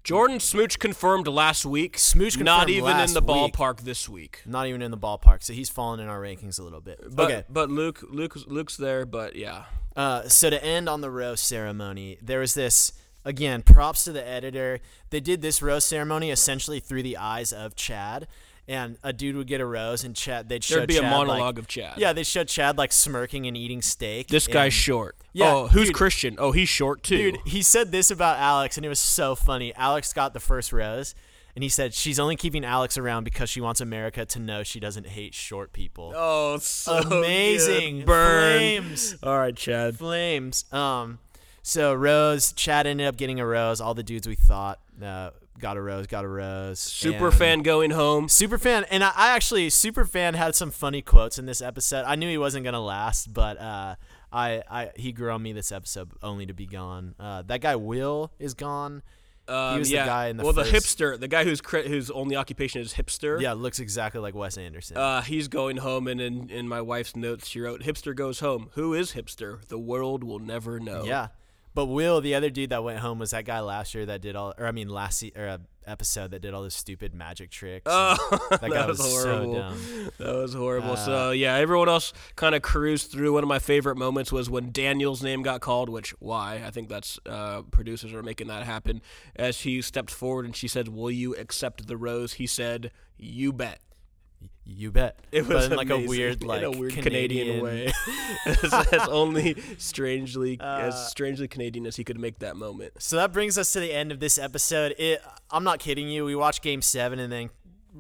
[0.04, 1.98] Jordan Smooch confirmed last week.
[1.98, 3.54] Smooch confirmed not even in the week.
[3.54, 4.42] ballpark this week.
[4.46, 7.00] not even in the ballpark, so he's fallen in our rankings a little bit.
[7.12, 7.44] But, okay.
[7.50, 9.06] but Luke, Luke, Luke's there.
[9.06, 12.94] But yeah, Uh, so to end on the rose ceremony, there was this
[13.26, 14.80] again, props to the editor.
[15.10, 18.28] They did this rose ceremony essentially through the eyes of Chad.
[18.68, 21.40] And a dude would get a rose, and Chad they'd show There'd be a monologue
[21.56, 21.98] like- of Chad.
[21.98, 24.28] Yeah, they showed Chad like smirking and eating steak.
[24.28, 25.18] This guy's short.
[25.34, 25.96] Yeah, Oh, who's dude.
[25.96, 26.36] Christian?
[26.38, 27.32] Oh, he's short too.
[27.34, 29.74] Dude, he said this about Alex, and it was so funny.
[29.76, 31.16] Alex got the first rose,
[31.56, 34.80] and he said she's only keeping Alex around because she wants America to know she
[34.80, 36.14] doesn't hate short people.
[36.16, 37.98] Oh, so Amazing.
[37.98, 38.06] good.
[38.06, 38.58] Burn.
[38.60, 39.16] Flames.
[39.24, 39.98] All right, Chad.
[39.98, 40.72] Flames.
[40.72, 41.18] Um,
[41.62, 43.80] so Rose, Chad ended up getting a rose.
[43.82, 46.80] All the dudes we thought uh, got a rose, got a rose.
[46.80, 48.30] Super And- fan going home.
[48.30, 52.06] Super fan, and I, I actually super fan had some funny quotes in this episode.
[52.06, 53.96] I knew he wasn't gonna last, but uh,
[54.32, 57.16] I, I he grew on me this episode only to be gone.
[57.20, 59.02] Uh, that guy Will is gone.
[59.48, 62.10] Um, he was the guy in the well, first- the hipster, the guy whose whose
[62.12, 63.42] only occupation is hipster.
[63.42, 64.98] Yeah, looks exactly like Wes Anderson.
[64.98, 68.70] Uh, he's going home, and in, in my wife's notes, she wrote, "Hipster goes home.
[68.76, 69.66] Who is hipster?
[69.68, 71.30] The world will never know." yeah,
[71.74, 74.36] but Will, the other dude that went home, was that guy last year that did
[74.36, 77.50] all, or I mean last se- or uh, episode that did all those stupid magic
[77.50, 77.84] tricks.
[77.86, 79.54] Oh, that, guy was, was so horrible.
[79.54, 80.12] dumb.
[80.18, 80.92] That was horrible.
[80.92, 83.34] Uh, so yeah, everyone else kind of cruised through.
[83.34, 85.90] One of my favorite moments was when Daniel's name got called.
[85.90, 86.62] Which why?
[86.66, 89.02] I think that's uh, producers are making that happen.
[89.36, 93.54] As he stepped forward and she said, "Will you accept the rose?" He said, "You
[93.54, 93.80] bet."
[94.66, 95.20] You bet.
[95.32, 97.92] It was but in like a weird, like in a weird Canadian, Canadian, way,
[98.46, 102.94] as, as only strangely Uh, as strangely Canadian as he could make that moment.
[103.00, 104.94] So that brings us to the end of this episode.
[104.98, 106.26] It, I'm not kidding you.
[106.26, 107.50] We watched Game Seven and then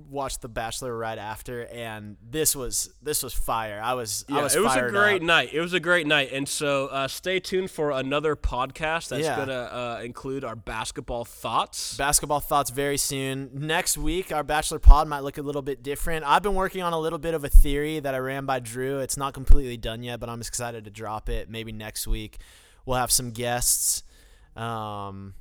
[0.09, 3.81] watched The Bachelor right after, and this was this was fire.
[3.83, 5.21] I was I was it was a great up.
[5.23, 5.49] night.
[5.53, 9.35] It was a great night, and so uh, stay tuned for another podcast that's Yeah.
[9.35, 11.97] gonna uh, include our basketball thoughts.
[11.97, 13.49] Basketball thoughts very soon.
[13.53, 16.23] Next week, our Bachelor pod might look a little bit different.
[16.25, 18.99] I've been working on a little bit of a theory that I ran by Drew.
[18.99, 21.49] It's not completely done yet, but I'm excited to drop it.
[21.49, 22.37] Maybe next week
[22.85, 24.03] we'll have some guests.
[24.55, 25.33] Um,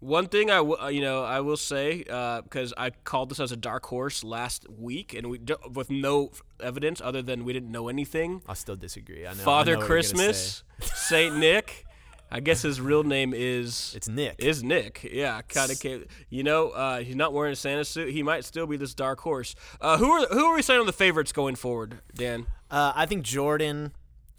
[0.00, 3.50] One thing I w- uh, you know I will say because I called this as
[3.50, 6.30] a dark horse last week, and we d- with no
[6.60, 8.42] evidence other than we didn't know anything.
[8.46, 9.26] I still disagree.
[9.26, 9.40] I know.
[9.40, 9.88] I Father know gonna say.
[9.88, 10.62] Christmas,
[10.94, 11.84] Saint Nick.
[12.30, 14.36] I guess his real name is It's Nick.
[14.38, 15.08] is Nick.
[15.10, 16.04] Yeah, kind of came.
[16.28, 18.12] You know, uh, he's not wearing a Santa suit.
[18.12, 19.54] He might still be this dark horse.
[19.80, 22.46] Uh, who are who are we saying are the favorites going forward, Dan?
[22.70, 23.92] Uh, I think Jordan.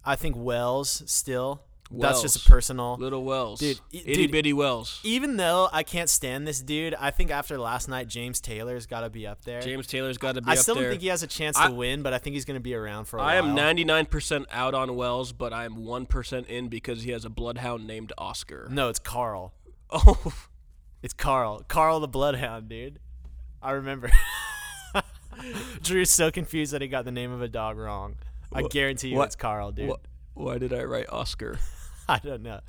[0.05, 1.63] I think Wells still.
[1.91, 2.97] That's just a personal.
[2.99, 4.99] Little Wells, Dude, e- itty dude, bitty Wells.
[5.03, 9.01] Even though I can't stand this dude, I think after last night, James Taylor's got
[9.01, 9.59] to be up there.
[9.61, 10.45] James Taylor's got to be up.
[10.45, 10.51] There.
[10.51, 10.83] I still there.
[10.83, 12.63] don't think he has a chance I- to win, but I think he's going to
[12.63, 13.57] be around for a I while.
[13.57, 17.29] I am 99% out on Wells, but I am 1% in because he has a
[17.29, 18.67] bloodhound named Oscar.
[18.71, 19.53] No, it's Carl.
[19.91, 20.33] Oh,
[21.01, 21.63] It's Carl.
[21.67, 22.99] Carl the Bloodhound, dude.
[23.63, 24.11] I remember.
[25.81, 28.15] Drew's so confused that he got the name of a dog wrong.
[28.53, 29.89] I guarantee you what- it's Carl, dude.
[29.89, 31.57] wh- why did I write Oscar?
[32.13, 32.59] I don't know.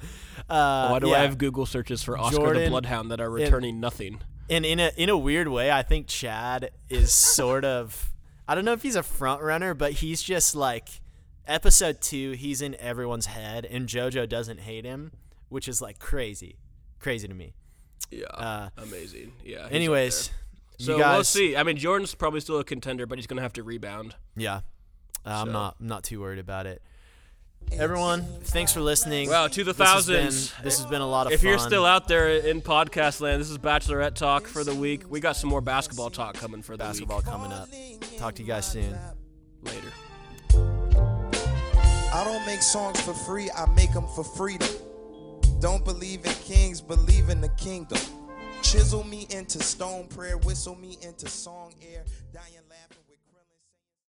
[0.48, 1.16] Uh, Why do yeah.
[1.16, 4.20] I have Google searches for Oscar the Bloodhound that are returning nothing?
[4.50, 8.12] And in a in a weird way, I think Chad is sort of
[8.46, 11.00] I don't know if he's a front runner, but he's just like
[11.46, 15.12] episode two, he's in everyone's head and JoJo doesn't hate him,
[15.48, 16.58] which is like crazy.
[16.98, 17.54] Crazy to me.
[18.10, 19.32] Yeah, Uh, amazing.
[19.44, 19.68] Yeah.
[19.70, 20.30] Anyways,
[20.78, 21.56] so guys we'll see.
[21.56, 24.16] I mean, Jordan's probably still a contender, but he's gonna have to rebound.
[24.36, 24.60] Yeah.
[25.24, 26.82] Uh, I'm not I'm not too worried about it.
[27.72, 29.30] Everyone, thanks for listening.
[29.30, 30.52] Wow, to the This has been- thousands.
[30.62, 31.34] This has been a lot of fun.
[31.34, 31.48] If fun.
[31.50, 35.04] you're still out there in podcast land, this is Bachelorette talk for the week.
[35.08, 37.68] We got some more basketball talk coming for the basketball coming up.
[38.18, 38.94] Talk to you guys soon.
[39.62, 39.92] later.
[42.12, 44.68] I don't make songs for free, I make them for freedom.
[45.60, 47.98] Don't believe in kings, believe in the kingdom.
[48.62, 52.99] Chisel me into stone prayer, whistle me into song air, dying laughing with.